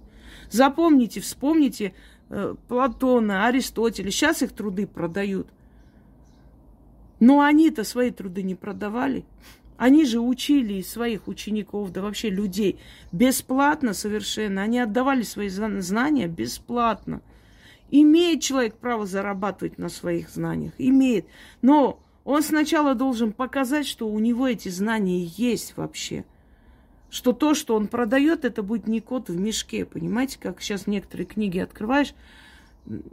Запомните, 0.49 1.21
вспомните 1.21 1.93
э, 2.29 2.55
Платона, 2.67 3.47
Аристотеля. 3.47 4.12
Сейчас 4.12 4.43
их 4.43 4.51
труды 4.51 4.86
продают. 4.86 5.47
Но 7.19 7.41
они-то 7.41 7.83
свои 7.83 8.12
труды 8.12 8.43
не 8.43 8.53
продавали. 8.53 9.25
Они 9.77 10.05
же 10.05 10.19
учили 10.19 10.81
своих 10.81 11.27
учеников, 11.27 11.91
да 11.91 12.01
вообще 12.01 12.29
людей, 12.29 12.79
бесплатно 13.12 13.93
совершенно. 13.93 14.62
Они 14.62 14.79
отдавали 14.79 15.23
свои 15.23 15.49
знания 15.49 16.27
бесплатно. 16.27 17.21
Имеет 17.89 18.41
человек 18.41 18.75
право 18.77 19.05
зарабатывать 19.05 19.77
на 19.77 19.89
своих 19.89 20.29
знаниях, 20.29 20.73
имеет. 20.77 21.25
Но 21.62 21.99
он 22.23 22.41
сначала 22.41 22.95
должен 22.95 23.33
показать, 23.33 23.86
что 23.86 24.07
у 24.07 24.19
него 24.19 24.47
эти 24.47 24.69
знания 24.69 25.23
есть 25.23 25.75
вообще. 25.75 26.25
Что 27.09 27.33
то, 27.33 27.53
что 27.53 27.75
он 27.75 27.88
продает, 27.88 28.45
это 28.45 28.63
будет 28.63 28.88
не 28.88 28.99
кот 28.99 29.29
в 29.29 29.39
мешке. 29.39 29.86
Понимаете, 29.86 30.39
как 30.41 30.62
сейчас 30.62 30.88
некоторые 30.88 31.27
книги 31.27 31.59
открываешь, 31.59 32.15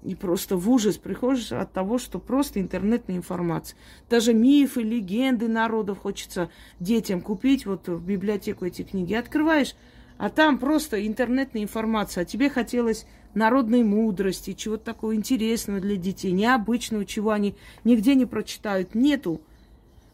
и 0.03 0.15
просто 0.15 0.57
в 0.57 0.69
ужас 0.69 0.97
приходишь 0.97 1.53
от 1.53 1.73
того, 1.73 1.99
что 1.99 2.19
просто 2.19 2.61
интернетная 2.61 3.17
информация. 3.17 3.77
Даже 4.09 4.35
мифы, 4.35 4.83
легенды 4.83 5.49
народов 5.49 5.99
хочется 5.99 6.51
детям 6.81 7.21
купить, 7.21 7.67
вот 7.67 7.89
в 7.89 8.05
библиотеку 8.05 8.65
эти 8.65 8.83
книги 8.83 9.15
открываешь, 9.15 9.77
а 10.19 10.29
там 10.29 10.59
просто 10.59 11.07
интернетная 11.07 11.63
информация. 11.63 12.23
А 12.23 12.25
тебе 12.25 12.51
хотелось 12.51 13.07
народной 13.35 13.85
мудрости, 13.85 14.55
чего-то 14.55 14.85
такого 14.85 15.15
интересного 15.15 15.81
для 15.81 15.97
детей, 15.97 16.33
необычного, 16.33 17.07
чего 17.07 17.31
они 17.31 17.55
нигде 17.85 18.15
не 18.15 18.27
прочитают. 18.27 18.95
Нету. 18.95 19.41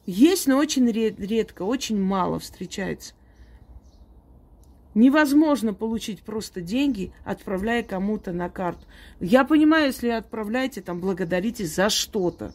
Есть, 0.04 0.46
но 0.46 0.58
очень 0.58 0.88
редко, 0.90 1.62
очень 1.62 2.00
мало 2.00 2.38
встречается. 2.38 3.14
Невозможно 4.96 5.74
получить 5.74 6.22
просто 6.22 6.62
деньги, 6.62 7.12
отправляя 7.22 7.82
кому-то 7.82 8.32
на 8.32 8.48
карту. 8.48 8.80
Я 9.20 9.44
понимаю, 9.44 9.88
если 9.88 10.08
отправляете, 10.08 10.80
там, 10.80 11.02
благодарите 11.02 11.66
за 11.66 11.90
что-то. 11.90 12.54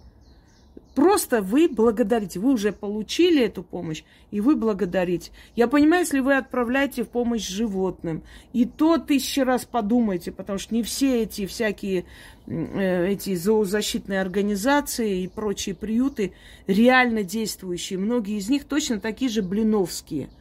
Просто 0.96 1.44
вы 1.44 1.70
благодарите. 1.70 2.40
Вы 2.40 2.54
уже 2.54 2.72
получили 2.72 3.44
эту 3.44 3.62
помощь, 3.62 4.04
и 4.32 4.42
вы 4.42 4.56
благодарите. 4.56 5.32
Я 5.56 5.68
понимаю, 5.68 6.02
если 6.02 6.20
вы 6.20 6.36
отправляете 6.36 7.04
в 7.04 7.10
помощь 7.10 7.48
животным, 7.48 8.24
и 8.54 8.66
то 8.66 8.98
тысячи 8.98 9.42
раз 9.42 9.66
подумайте, 9.66 10.32
потому 10.32 10.58
что 10.58 10.74
не 10.74 10.82
все 10.82 11.22
эти 11.22 11.46
всякие 11.46 12.06
э, 12.48 13.08
эти 13.08 13.36
зоозащитные 13.36 14.20
организации 14.20 15.22
и 15.22 15.28
прочие 15.28 15.76
приюты 15.76 16.34
реально 16.66 17.22
действующие. 17.22 18.00
Многие 18.00 18.40
из 18.40 18.50
них 18.50 18.64
точно 18.64 19.00
такие 19.00 19.30
же 19.30 19.44
блиновские– 19.44 20.32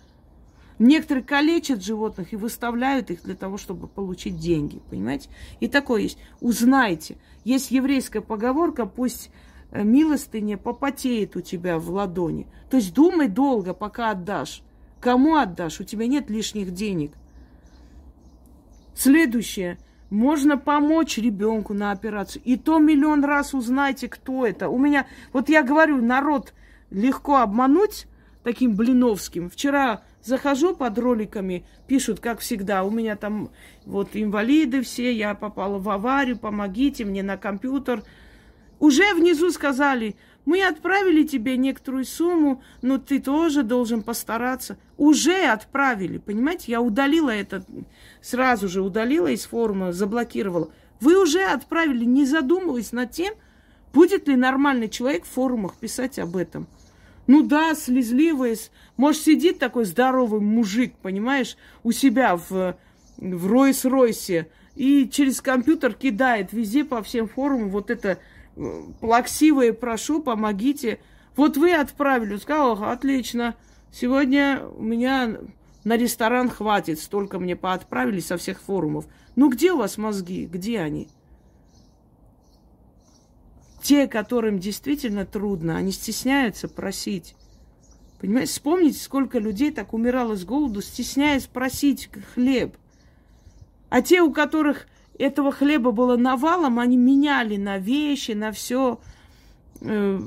Некоторые 0.81 1.23
калечат 1.23 1.85
животных 1.85 2.33
и 2.33 2.37
выставляют 2.37 3.11
их 3.11 3.23
для 3.23 3.35
того, 3.35 3.59
чтобы 3.59 3.87
получить 3.87 4.39
деньги. 4.39 4.81
Понимаете? 4.89 5.29
И 5.61 5.69
такое 5.69 6.01
есть. 6.01 6.17
Узнайте. 6.41 7.19
Есть 7.45 7.71
еврейская 7.71 8.23
поговорка, 8.23 8.87
пусть 8.87 9.31
э, 9.73 9.85
милостыня 9.85 10.57
попотеет 10.57 11.37
у 11.37 11.43
тебя 11.43 11.79
в 11.79 11.91
ладони. 11.91 12.47
То 12.71 12.79
есть 12.79 12.95
думай 12.95 13.29
долго, 13.29 13.75
пока 13.75 14.13
отдашь. 14.13 14.63
Кому 15.03 15.37
отдашь? 15.37 15.81
У 15.81 15.85
тебя 15.85 16.07
нет 16.07 16.31
лишних 16.31 16.73
денег. 16.73 17.13
Следующее. 18.95 19.77
Можно 20.09 20.57
помочь 20.57 21.19
ребенку 21.19 21.75
на 21.75 21.91
операцию. 21.91 22.41
И 22.47 22.57
то 22.57 22.79
миллион 22.79 23.23
раз 23.23 23.53
узнайте, 23.53 24.09
кто 24.09 24.47
это. 24.47 24.71
У 24.71 24.79
меня, 24.79 25.07
вот 25.35 25.51
я 25.51 25.63
говорю, 25.63 26.01
народ 26.01 26.55
легко 26.89 27.37
обмануть 27.37 28.07
таким 28.43 28.77
блиновским. 28.77 29.51
Вчера 29.51 30.05
Захожу 30.23 30.77
под 30.77 30.99
роликами, 30.99 31.65
пишут, 31.87 32.21
как 32.21 32.41
всегда, 32.41 32.85
у 32.85 32.91
меня 32.91 33.17
там 33.17 33.51
вот 33.87 34.11
инвалиды 34.13 34.83
все, 34.83 35.13
я 35.13 35.35
попала 35.35 35.79
в 35.79 35.89
аварию, 35.89 36.39
помогите 36.39 37.05
мне 37.05 37.23
на 37.23 37.39
компьютер. 37.39 38.03
Уже 38.79 39.15
внизу 39.15 39.51
сказали, 39.51 40.17
мы 40.45 40.63
отправили 40.63 41.23
тебе 41.23 41.57
некоторую 41.57 42.05
сумму, 42.05 42.63
но 42.83 42.99
ты 42.99 43.21
тоже 43.21 43.63
должен 43.63 44.03
постараться. 44.03 44.79
Уже 44.99 45.45
отправили, 45.45 46.19
понимаете? 46.19 46.73
Я 46.73 46.83
удалила 46.83 47.31
это, 47.31 47.65
сразу 48.21 48.69
же 48.69 48.83
удалила 48.83 49.29
из 49.29 49.47
форума, 49.47 49.93
заблокировала. 49.93 50.71
Вы 51.01 51.21
уже 51.21 51.43
отправили, 51.45 52.05
не 52.05 52.27
задумываясь 52.27 52.93
над 52.93 53.11
тем, 53.11 53.35
будет 53.93 54.29
ли 54.29 54.37
нормальный 54.37 54.89
человек 54.89 55.25
в 55.25 55.29
форумах 55.29 55.77
писать 55.77 56.19
об 56.19 56.37
этом. 56.37 56.67
Ну 57.31 57.45
да, 57.45 57.77
слезливый. 57.77 58.59
Может, 58.97 59.23
сидит 59.23 59.61
такой 59.61 59.85
здоровый 59.85 60.41
мужик, 60.41 60.95
понимаешь, 61.01 61.57
у 61.85 61.93
себя 61.93 62.35
в, 62.35 62.77
в 63.19 63.47
Ройс-Ройсе 63.47 64.47
и 64.75 65.09
через 65.09 65.41
компьютер 65.41 65.93
кидает 65.93 66.53
везде 66.53 66.85
по 66.85 67.05
всем 67.05 67.29
форумам 67.29 67.71
вот 67.71 67.89
это 67.89 68.19
э, 68.57 68.83
плаксивое 68.99 69.73
«прошу, 69.73 70.21
помогите». 70.21 70.99
Вот 71.37 71.57
вы 71.57 71.73
отправили, 71.73 72.37
сказал, 72.37 72.83
отлично, 72.83 73.55
сегодня 73.93 74.65
у 74.77 74.83
меня 74.83 75.37
на 75.85 75.97
ресторан 75.97 76.51
хватит, 76.51 76.99
столько 76.99 77.39
мне 77.39 77.55
поотправили 77.55 78.19
со 78.19 78.39
всех 78.39 78.61
форумов. 78.61 79.07
Ну 79.37 79.51
где 79.51 79.71
у 79.71 79.77
вас 79.77 79.99
мозги, 79.99 80.47
где 80.47 80.81
они? 80.81 81.07
Те, 83.83 84.07
которым 84.07 84.59
действительно 84.59 85.25
трудно, 85.25 85.77
они 85.77 85.93
стесняются 85.93 86.69
просить. 86.69 87.35
Понимаете, 88.21 88.53
вспомните, 88.53 88.99
сколько 88.99 89.39
людей 89.39 89.71
так 89.71 89.95
умирало 89.95 90.37
с 90.37 90.45
голоду, 90.45 90.83
стесняясь 90.83 91.47
просить 91.47 92.11
хлеб. 92.35 92.77
А 93.89 94.03
те, 94.03 94.21
у 94.21 94.33
которых 94.33 94.87
этого 95.19 95.53
хлеба 95.53 95.91
было 95.91 96.17
навалом, 96.17 96.79
они 96.79 96.97
меняли 96.97 97.57
на 97.57 97.79
вещи, 97.79 98.33
на 98.33 98.53
все. 98.53 99.01
Э, 99.81 100.21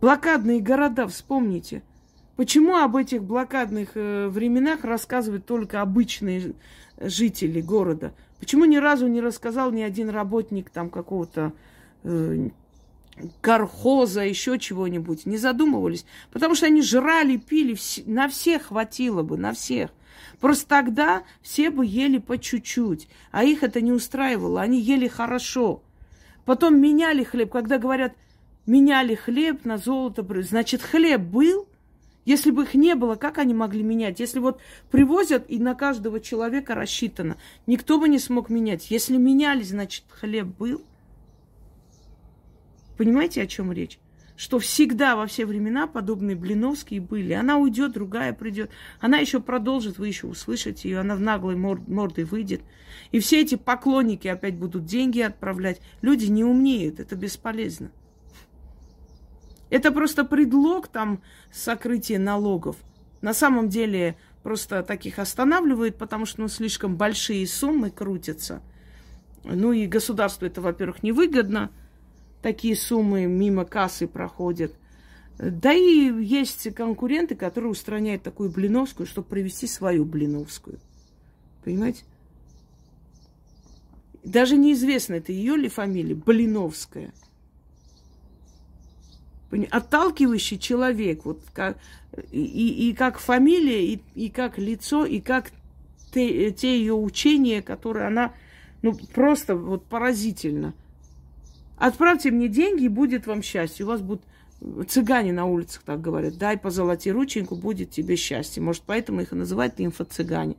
блокадные 0.00 0.60
города, 0.60 1.08
вспомните. 1.08 1.82
Почему 2.36 2.76
об 2.76 2.96
этих 2.96 3.24
блокадных 3.24 3.90
э, 3.94 4.28
временах 4.28 4.84
рассказывают 4.84 5.46
только 5.46 5.82
обычные 5.82 6.54
жители 7.00 7.60
города? 7.60 8.14
Почему 8.38 8.66
ни 8.66 8.76
разу 8.76 9.08
не 9.08 9.20
рассказал 9.20 9.72
ни 9.72 9.82
один 9.82 10.10
работник 10.10 10.70
там 10.70 10.90
какого-то 10.90 11.52
кархоза, 13.40 14.22
еще 14.22 14.58
чего-нибудь, 14.58 15.26
не 15.26 15.36
задумывались. 15.36 16.04
Потому 16.32 16.54
что 16.54 16.66
они 16.66 16.82
жрали, 16.82 17.36
пили, 17.36 17.76
на 18.06 18.28
всех 18.28 18.66
хватило 18.66 19.22
бы, 19.22 19.36
на 19.36 19.52
всех. 19.52 19.90
Просто 20.40 20.66
тогда 20.66 21.22
все 21.40 21.70
бы 21.70 21.86
ели 21.86 22.18
по 22.18 22.38
чуть-чуть, 22.38 23.08
а 23.30 23.44
их 23.44 23.62
это 23.62 23.80
не 23.80 23.92
устраивало, 23.92 24.60
они 24.60 24.80
ели 24.80 25.08
хорошо. 25.08 25.82
Потом 26.44 26.78
меняли 26.78 27.24
хлеб, 27.24 27.50
когда 27.50 27.78
говорят, 27.78 28.14
меняли 28.66 29.14
хлеб 29.14 29.64
на 29.64 29.78
золото, 29.78 30.24
значит, 30.42 30.82
хлеб 30.82 31.20
был, 31.20 31.66
если 32.26 32.50
бы 32.50 32.64
их 32.64 32.74
не 32.74 32.94
было, 32.94 33.14
как 33.14 33.38
они 33.38 33.54
могли 33.54 33.82
менять? 33.82 34.20
Если 34.20 34.40
вот 34.40 34.60
привозят 34.90 35.44
и 35.48 35.58
на 35.58 35.74
каждого 35.74 36.20
человека 36.20 36.74
рассчитано, 36.74 37.36
никто 37.66 37.98
бы 37.98 38.08
не 38.08 38.18
смог 38.18 38.50
менять. 38.50 38.90
Если 38.90 39.16
меняли, 39.16 39.62
значит, 39.62 40.04
хлеб 40.10 40.46
был– 40.46 40.82
Понимаете, 42.96 43.42
о 43.42 43.46
чем 43.46 43.72
речь? 43.72 43.98
Что 44.36 44.58
всегда 44.58 45.16
во 45.16 45.26
все 45.26 45.46
времена 45.46 45.86
подобные 45.86 46.36
Блиновские 46.36 47.00
были. 47.00 47.32
Она 47.32 47.56
уйдет, 47.56 47.92
другая 47.92 48.32
придет. 48.34 48.70
Она 49.00 49.18
еще 49.18 49.40
продолжит, 49.40 49.98
вы 49.98 50.08
еще 50.08 50.26
услышите 50.26 50.88
ее, 50.88 51.00
она 51.00 51.16
в 51.16 51.20
наглой 51.20 51.56
мордой 51.56 52.24
выйдет. 52.24 52.60
И 53.12 53.20
все 53.20 53.40
эти 53.40 53.54
поклонники 53.54 54.28
опять 54.28 54.56
будут 54.56 54.84
деньги 54.84 55.20
отправлять. 55.20 55.80
Люди 56.02 56.26
не 56.26 56.44
умнеют, 56.44 57.00
это 57.00 57.16
бесполезно. 57.16 57.90
Это 59.70 59.90
просто 59.90 60.24
предлог 60.24 60.88
там 60.88 61.22
сокрытия 61.50 62.18
налогов. 62.18 62.76
На 63.22 63.32
самом 63.32 63.68
деле 63.68 64.16
просто 64.42 64.82
таких 64.82 65.18
останавливают, 65.18 65.96
потому 65.96 66.26
что 66.26 66.42
ну, 66.42 66.48
слишком 66.48 66.96
большие 66.96 67.46
суммы 67.46 67.90
крутятся. 67.90 68.62
Ну 69.44 69.72
и 69.72 69.86
государству 69.86 70.46
это, 70.46 70.60
во-первых, 70.60 71.02
невыгодно– 71.02 71.70
такие 72.46 72.76
суммы 72.76 73.26
мимо 73.26 73.64
кассы 73.64 74.06
проходят. 74.06 74.72
Да 75.36 75.72
и 75.72 76.12
есть 76.22 76.72
конкуренты, 76.76 77.34
которые 77.34 77.72
устраняют 77.72 78.22
такую 78.22 78.50
блиновскую, 78.50 79.04
чтобы 79.04 79.26
привести 79.26 79.66
свою 79.66 80.04
блиновскую. 80.04 80.78
Понимаете? 81.64 82.04
Даже 84.22 84.56
неизвестно, 84.56 85.14
это 85.14 85.32
ее 85.32 85.56
ли 85.56 85.68
фамилия, 85.68 86.14
Блиновская. 86.14 87.12
Отталкивающий 89.72 90.60
человек, 90.60 91.24
вот 91.24 91.40
как, 91.52 91.78
и, 92.30 92.90
и 92.90 92.94
как 92.94 93.18
фамилия, 93.18 93.84
и, 93.92 94.00
и 94.14 94.30
как 94.30 94.56
лицо, 94.56 95.04
и 95.04 95.18
как 95.18 95.50
те, 96.14 96.52
те 96.52 96.78
ее 96.78 96.94
учения, 96.94 97.60
которые 97.60 98.06
она, 98.06 98.34
ну, 98.82 98.94
просто 99.14 99.56
вот 99.56 99.84
поразительно. 99.86 100.74
Отправьте 101.76 102.30
мне 102.30 102.48
деньги, 102.48 102.84
и 102.84 102.88
будет 102.88 103.26
вам 103.26 103.42
счастье. 103.42 103.84
У 103.84 103.88
вас 103.88 104.00
будут 104.00 104.22
цыгане 104.88 105.32
на 105.32 105.46
улицах 105.46 105.82
так 105.82 106.00
говорят. 106.00 106.38
Дай 106.38 106.56
по 106.56 106.70
золоте 106.70 107.12
рученьку, 107.12 107.56
будет 107.56 107.90
тебе 107.90 108.16
счастье. 108.16 108.62
Может, 108.62 108.82
поэтому 108.86 109.20
их 109.20 109.32
и 109.32 109.36
называют 109.36 109.74
инфо-цыгане. 109.78 110.56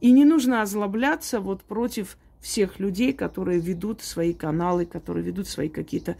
И 0.00 0.10
не 0.10 0.24
нужно 0.24 0.62
озлобляться 0.62 1.40
вот 1.40 1.62
против 1.62 2.18
всех 2.40 2.78
людей, 2.78 3.12
которые 3.12 3.60
ведут 3.60 4.02
свои 4.02 4.34
каналы, 4.34 4.84
которые 4.84 5.24
ведут 5.24 5.48
свои 5.48 5.70
какие-то 5.70 6.16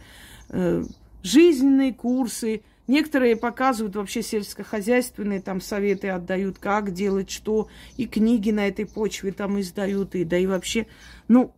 э, 0.49 0.83
жизненные 1.21 1.93
курсы. 1.93 2.63
Некоторые 2.87 3.35
показывают 3.35 3.95
вообще 3.95 4.23
сельскохозяйственные 4.23 5.41
там 5.41 5.61
советы, 5.61 6.09
отдают, 6.09 6.57
как 6.57 6.93
делать, 6.93 7.29
что, 7.29 7.67
и 7.97 8.07
книги 8.07 8.49
на 8.51 8.67
этой 8.67 8.87
почве 8.87 9.31
там 9.31 9.59
издают, 9.59 10.15
и 10.15 10.23
да 10.23 10.37
и 10.37 10.47
вообще, 10.47 10.87
ну, 11.27 11.53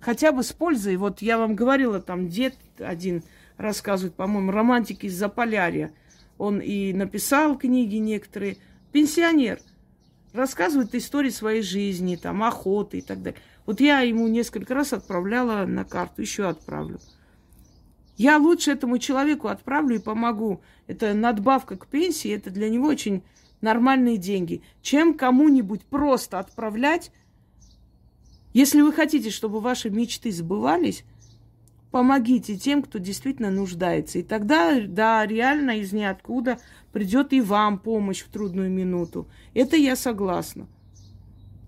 хотя 0.00 0.32
бы 0.32 0.42
с 0.42 0.52
пользой. 0.52 0.96
Вот 0.96 1.22
я 1.22 1.38
вам 1.38 1.54
говорила, 1.54 2.00
там 2.00 2.28
дед 2.28 2.54
один 2.78 3.22
рассказывает, 3.56 4.14
по-моему, 4.14 4.52
романтики 4.52 5.06
из 5.06 5.16
Заполярья. 5.16 5.92
Он 6.38 6.60
и 6.60 6.92
написал 6.92 7.58
книги 7.58 7.96
некоторые. 7.96 8.58
Пенсионер 8.92 9.60
рассказывает 10.32 10.94
истории 10.94 11.30
своей 11.30 11.62
жизни, 11.62 12.16
там, 12.16 12.42
охоты 12.42 12.98
и 12.98 13.02
так 13.02 13.22
далее. 13.22 13.40
Вот 13.66 13.80
я 13.80 14.00
ему 14.00 14.28
несколько 14.28 14.74
раз 14.74 14.92
отправляла 14.92 15.66
на 15.66 15.84
карту, 15.84 16.22
еще 16.22 16.48
отправлю. 16.48 17.00
Я 18.16 18.38
лучше 18.38 18.72
этому 18.72 18.98
человеку 18.98 19.48
отправлю 19.48 19.96
и 19.96 20.00
помогу. 20.00 20.62
Это 20.86 21.14
надбавка 21.14 21.76
к 21.76 21.86
пенсии, 21.86 22.30
это 22.30 22.50
для 22.50 22.68
него 22.68 22.88
очень 22.88 23.22
нормальные 23.60 24.16
деньги, 24.16 24.62
чем 24.82 25.14
кому-нибудь 25.14 25.84
просто 25.84 26.38
отправлять. 26.38 27.12
Если 28.52 28.80
вы 28.80 28.92
хотите, 28.92 29.30
чтобы 29.30 29.60
ваши 29.60 29.90
мечты 29.90 30.32
сбывались, 30.32 31.04
помогите 31.90 32.56
тем, 32.56 32.82
кто 32.82 32.98
действительно 32.98 33.50
нуждается. 33.50 34.18
И 34.18 34.22
тогда, 34.22 34.80
да, 34.86 35.26
реально 35.26 35.78
из 35.78 35.92
ниоткуда 35.92 36.58
придет 36.92 37.32
и 37.32 37.40
вам 37.40 37.78
помощь 37.78 38.22
в 38.22 38.28
трудную 38.28 38.70
минуту. 38.70 39.28
Это 39.54 39.76
я 39.76 39.96
согласна. 39.96 40.66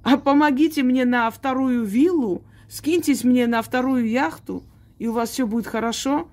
А 0.03 0.17
помогите 0.17 0.83
мне 0.83 1.05
на 1.05 1.31
вторую 1.31 1.85
виллу, 1.85 2.45
скиньтесь 2.69 3.25
мне 3.25 3.47
на 3.47 3.63
вторую 3.63 4.09
яхту, 4.09 4.65
и 4.99 5.07
у 5.07 5.13
вас 5.13 5.31
все 5.31 5.47
будет 5.47 5.67
хорошо. 5.67 6.29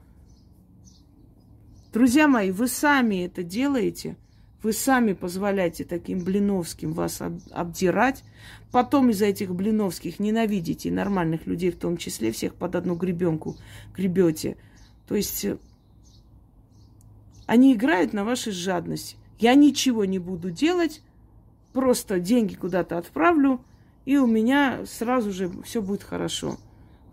Друзья 1.92 2.28
мои, 2.28 2.52
вы 2.52 2.68
сами 2.68 3.26
это 3.26 3.44
делаете. 3.44 4.18
Вы 4.64 4.74
сами 4.74 5.14
позволяете 5.14 5.84
таким 5.84 6.24
блиновским 6.24 6.94
вас 6.94 7.22
обдирать. 7.52 8.24
Потом 8.72 9.12
из-за 9.12 9.26
этих 9.26 9.54
блиновских 9.54 10.20
ненавидите 10.20 10.92
нормальных 10.92 11.46
людей, 11.46 11.72
в 11.72 11.78
том 11.78 11.98
числе 11.98 12.32
всех 12.32 12.56
под 12.56 12.76
одну 12.76 12.96
гребенку 12.96 13.56
гребете. 13.96 14.58
То 15.08 15.16
есть 15.16 15.46
э, 15.46 15.58
они 17.46 17.74
играют 17.74 18.14
на 18.14 18.26
вашей 18.26 18.52
жадности. 18.52 19.16
Я 19.40 19.54
ничего 19.54 20.06
не 20.06 20.18
буду 20.18 20.50
делать, 20.50 21.02
просто 21.72 22.20
деньги 22.20 22.56
куда-то 22.56 22.98
отправлю, 22.98 23.62
и 24.06 24.18
у 24.18 24.26
меня 24.26 24.86
сразу 24.86 25.32
же 25.32 25.52
все 25.64 25.82
будет 25.82 26.02
хорошо. 26.02 26.58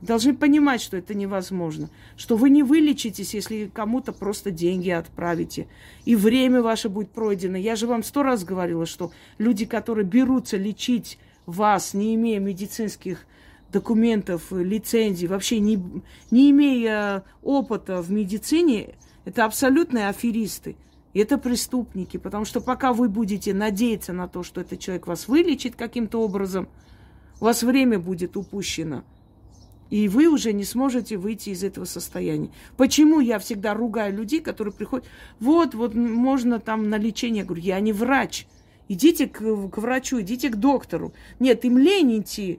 Должны 0.05 0.35
понимать, 0.35 0.83
что 0.83 0.99
это 0.99 1.15
невозможно, 1.15 1.89
что 2.15 2.37
вы 2.37 2.51
не 2.51 2.63
вылечитесь, 2.63 3.33
если 3.33 3.71
кому-то 3.73 4.13
просто 4.13 4.51
деньги 4.51 4.91
отправите, 4.91 5.67
и 6.05 6.15
время 6.15 6.61
ваше 6.61 6.91
будет 6.91 7.11
пройдено. 7.11 7.57
Я 7.57 7.75
же 7.75 7.87
вам 7.87 8.03
сто 8.03 8.23
раз 8.23 8.45
говорила, 8.45 8.85
что 8.85 9.13
люди, 9.39 9.65
которые 9.65 10.05
берутся 10.05 10.59
лечить 10.59 11.19
вас, 11.47 11.95
не 11.95 12.15
имея 12.17 12.39
медицинских 12.39 13.25
документов, 13.73 14.53
лицензий, 14.53 15.27
вообще 15.27 15.59
не, 15.59 15.83
не 16.31 16.51
имея 16.51 17.25
опыта 17.43 18.03
в 18.03 18.13
медицине, 18.13 18.97
это 19.25 19.47
абсолютные 19.47 20.09
аферисты. 20.09 20.77
Это 21.15 21.39
преступники, 21.39 22.19
потому 22.19 22.45
что 22.45 22.61
пока 22.61 22.93
вы 22.93 23.09
будете 23.09 23.55
надеяться 23.55 24.13
на 24.13 24.29
то, 24.29 24.43
что 24.43 24.61
этот 24.61 24.81
человек 24.81 25.07
вас 25.07 25.29
вылечит 25.29 25.77
каким-то 25.77 26.21
образом, 26.21 26.69
у 27.41 27.45
вас 27.45 27.63
время 27.63 27.99
будет 27.99 28.37
упущено. 28.37 29.03
И 29.95 30.09
вы 30.09 30.27
уже 30.27 30.53
не 30.53 30.65
сможете 30.65 31.17
выйти 31.17 31.51
из 31.51 31.63
этого 31.63 31.85
состояния. 31.85 32.51
Почему 32.77 33.21
я 33.21 33.39
всегда 33.39 33.75
ругаю 33.75 34.13
людей, 34.13 34.41
которые 34.41 34.75
приходят, 34.75 35.07
вот, 35.39 35.77
вот 35.77 35.95
можно 35.95 36.59
там 36.59 36.91
на 36.91 36.99
лечение. 36.99 37.43
Я 37.43 37.45
говорю, 37.45 37.63
я 37.63 37.79
не 37.79 37.93
врач. 37.93 38.49
Идите 38.89 39.29
к, 39.29 39.39
к 39.39 39.79
врачу, 39.79 40.21
идите 40.21 40.49
к 40.49 40.57
доктору. 40.57 41.15
Нет, 41.39 41.65
им 41.65 41.79
лень 41.79 42.19
идти. 42.23 42.59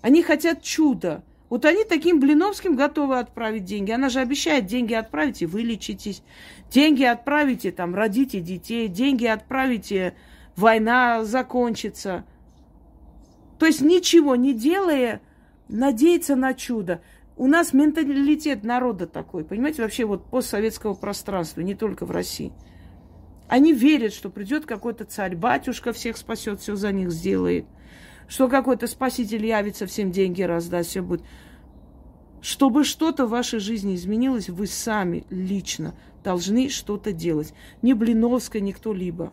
Они 0.00 0.22
хотят 0.22 0.62
чуда. 0.62 1.22
Вот 1.50 1.66
они 1.66 1.84
таким 1.84 2.18
Блиновским 2.18 2.76
готовы 2.76 3.18
отправить 3.18 3.66
деньги. 3.66 3.90
Она 3.90 4.08
же 4.08 4.20
обещает 4.20 4.64
деньги 4.64 4.94
отправить, 4.94 5.42
и 5.42 5.46
вы 5.46 5.60
лечитесь. 5.60 6.22
Деньги 6.70 7.04
отправите, 7.04 7.72
там, 7.72 7.94
родите 7.94 8.40
детей. 8.40 8.88
Деньги 8.88 9.26
отправите, 9.26 10.14
война 10.56 11.24
закончится. 11.24 12.24
То 13.58 13.66
есть 13.66 13.82
ничего 13.82 14.34
не 14.34 14.54
делая, 14.54 15.20
надеяться 15.68 16.36
на 16.36 16.54
чудо. 16.54 17.02
У 17.36 17.46
нас 17.46 17.72
менталитет 17.72 18.64
народа 18.64 19.06
такой, 19.06 19.44
понимаете, 19.44 19.82
вообще 19.82 20.04
вот 20.04 20.28
постсоветского 20.28 20.94
пространства, 20.94 21.60
не 21.60 21.74
только 21.74 22.04
в 22.04 22.10
России. 22.10 22.52
Они 23.48 23.72
верят, 23.72 24.12
что 24.12 24.28
придет 24.28 24.66
какой-то 24.66 25.04
царь-батюшка, 25.04 25.92
всех 25.92 26.16
спасет, 26.16 26.60
все 26.60 26.76
за 26.76 26.92
них 26.92 27.10
сделает– 27.10 27.66
что 28.28 28.48
какой-то 28.48 28.86
спаситель 28.86 29.44
явится, 29.44 29.86
всем 29.86 30.12
деньги 30.12 30.42
раздаст, 30.42 30.90
все 30.90 31.02
будет. 31.02 31.22
Чтобы 32.40 32.84
что-то 32.84 33.26
в 33.26 33.30
вашей 33.30 33.58
жизни 33.58 33.96
изменилось, 33.96 34.48
вы 34.48 34.66
сами 34.66 35.24
лично 35.30 35.94
должны 36.22 36.68
что-то 36.68 37.12
делать. 37.12 37.52
Не 37.82 37.94
Блиновская, 37.94 38.62
ни 38.62 38.72
кто-либо. 38.72 39.32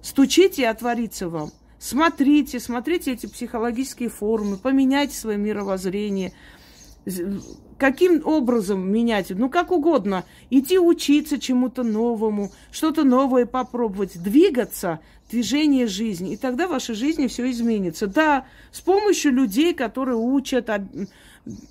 Стучите 0.00 0.62
и 0.62 0.66
отворится 0.66 1.28
вам. 1.28 1.50
Смотрите, 1.82 2.60
смотрите 2.60 3.10
эти 3.10 3.26
психологические 3.26 4.08
формы, 4.08 4.56
поменяйте 4.56 5.16
свое 5.16 5.36
мировоззрение. 5.36 6.32
Каким 7.76 8.24
образом 8.24 8.88
менять? 8.88 9.30
Ну, 9.30 9.50
как 9.50 9.72
угодно. 9.72 10.24
Идти 10.48 10.78
учиться 10.78 11.40
чему-то 11.40 11.82
новому, 11.82 12.52
что-то 12.70 13.02
новое 13.02 13.46
попробовать, 13.46 14.22
двигаться, 14.22 15.00
движение 15.28 15.88
жизни. 15.88 16.34
И 16.34 16.36
тогда 16.36 16.68
в 16.68 16.70
вашей 16.70 16.94
жизни 16.94 17.26
все 17.26 17.50
изменится. 17.50 18.06
Да, 18.06 18.46
с 18.70 18.80
помощью 18.80 19.32
людей, 19.32 19.74
которые 19.74 20.16
учат, 20.16 20.70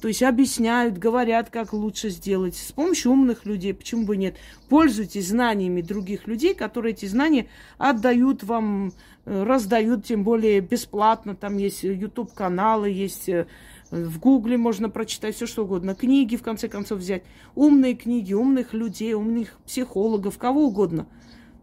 то 0.02 0.10
есть 0.10 0.22
объясняют, 0.22 0.98
говорят, 0.98 1.50
как 1.50 1.72
лучше 1.72 2.10
сделать. 2.10 2.58
С 2.58 2.74
помощью 2.74 3.14
умных 3.14 3.46
людей, 3.46 3.74
почему 3.74 4.06
бы 4.06 4.18
нет. 4.18 4.36
Пользуйтесь 4.68 5.30
знаниями 5.30 5.82
других 5.82 6.28
людей, 6.28 6.54
которые 6.54 6.94
эти 6.94 7.06
знания 7.06 7.48
отдают 7.78 8.44
вам, 8.44 8.92
э, 9.26 9.44
раздают, 9.44 10.06
тем 10.06 10.26
более 10.26 10.60
бесплатно. 10.60 11.36
Там 11.36 11.58
есть 11.58 11.84
YouTube-каналы, 11.84 12.90
есть 12.90 13.30
э, 13.30 13.48
в 13.92 14.20
Гугле 14.20 14.58
можно 14.58 14.90
прочитать 14.90 15.36
все, 15.36 15.46
что 15.46 15.64
угодно. 15.64 15.96
Книги, 15.96 16.36
в 16.36 16.44
конце 16.44 16.68
концов, 16.68 17.00
взять. 17.00 17.24
Умные 17.56 17.96
книги, 17.96 18.34
умных 18.34 18.74
людей, 18.74 19.14
умных 19.14 19.58
психологов, 19.66 20.38
кого 20.38 20.66
угодно. 20.66 21.08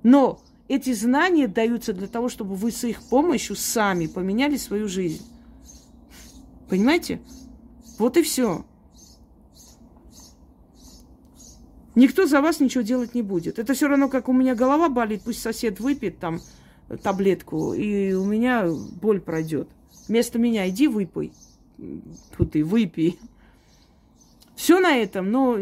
Но 0.02 0.40
эти 0.68 0.94
знания 0.94 1.46
даются 1.46 1.92
для 1.92 2.06
того, 2.06 2.30
чтобы 2.30 2.54
вы 2.54 2.70
с 2.70 2.84
их 2.84 3.02
помощью 3.10 3.54
сами 3.54 4.06
поменяли 4.06 4.56
свою 4.56 4.88
жизнь. 4.88 5.26
Понимаете? 6.70 7.20
Вот 7.98 8.16
и 8.16 8.22
все. 8.22 8.64
Никто 11.94 12.26
за 12.26 12.40
вас 12.40 12.60
ничего 12.60 12.82
делать 12.82 13.14
не 13.14 13.22
будет. 13.22 13.58
Это 13.58 13.74
все 13.74 13.88
равно, 13.88 14.08
как 14.08 14.28
у 14.28 14.32
меня 14.32 14.54
голова 14.54 14.88
болит, 14.88 15.22
пусть 15.24 15.42
сосед 15.42 15.80
выпьет 15.80 16.20
там 16.20 16.40
таблетку, 17.02 17.74
и 17.74 18.12
у 18.12 18.24
меня 18.24 18.68
боль 19.02 19.20
пройдет. 19.20 19.68
Вместо 20.06 20.38
меня 20.38 20.68
иди 20.68 20.86
выпей. 20.86 21.32
Тут 22.36 22.54
и 22.54 22.62
выпей. 22.62 23.18
Все 24.54 24.78
на 24.78 24.96
этом, 24.96 25.30
но 25.30 25.58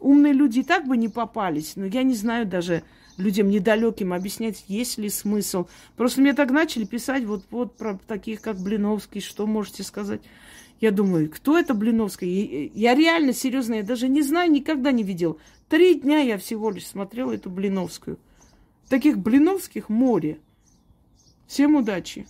умные 0.00 0.32
люди 0.32 0.60
и 0.60 0.64
так 0.64 0.86
бы 0.86 0.96
не 0.96 1.08
попались. 1.08 1.76
Но 1.76 1.86
я 1.86 2.02
не 2.02 2.14
знаю 2.14 2.46
даже, 2.46 2.82
людям 3.16 3.48
недалеким 3.48 4.12
объяснять, 4.12 4.64
есть 4.68 4.98
ли 4.98 5.08
смысл. 5.08 5.66
Просто 5.96 6.20
мне 6.20 6.32
так 6.34 6.50
начали 6.50 6.84
писать 6.84 7.24
вот, 7.24 7.44
вот 7.50 7.76
про 7.76 7.98
таких, 8.06 8.40
как 8.40 8.58
Блиновский, 8.58 9.20
что 9.20 9.46
можете 9.46 9.82
сказать. 9.82 10.20
Я 10.82 10.90
думаю, 10.90 11.30
кто 11.30 11.56
это 11.56 11.74
Блиновский? 11.74 12.72
Я 12.74 12.96
реально, 12.96 13.32
серьезно, 13.32 13.74
я 13.74 13.82
даже 13.84 14.08
не 14.08 14.20
знаю, 14.20 14.50
никогда 14.50 14.90
не 14.90 15.04
видел. 15.04 15.38
Три 15.68 15.94
дня 15.94 16.18
я 16.18 16.38
всего 16.38 16.72
лишь 16.72 16.88
смотрела 16.88 17.30
эту 17.30 17.50
Блиновскую. 17.50 18.18
Таких 18.88 19.16
Блиновских 19.16 19.88
море. 19.88 20.40
Всем 21.46 21.76
удачи! 21.76 22.26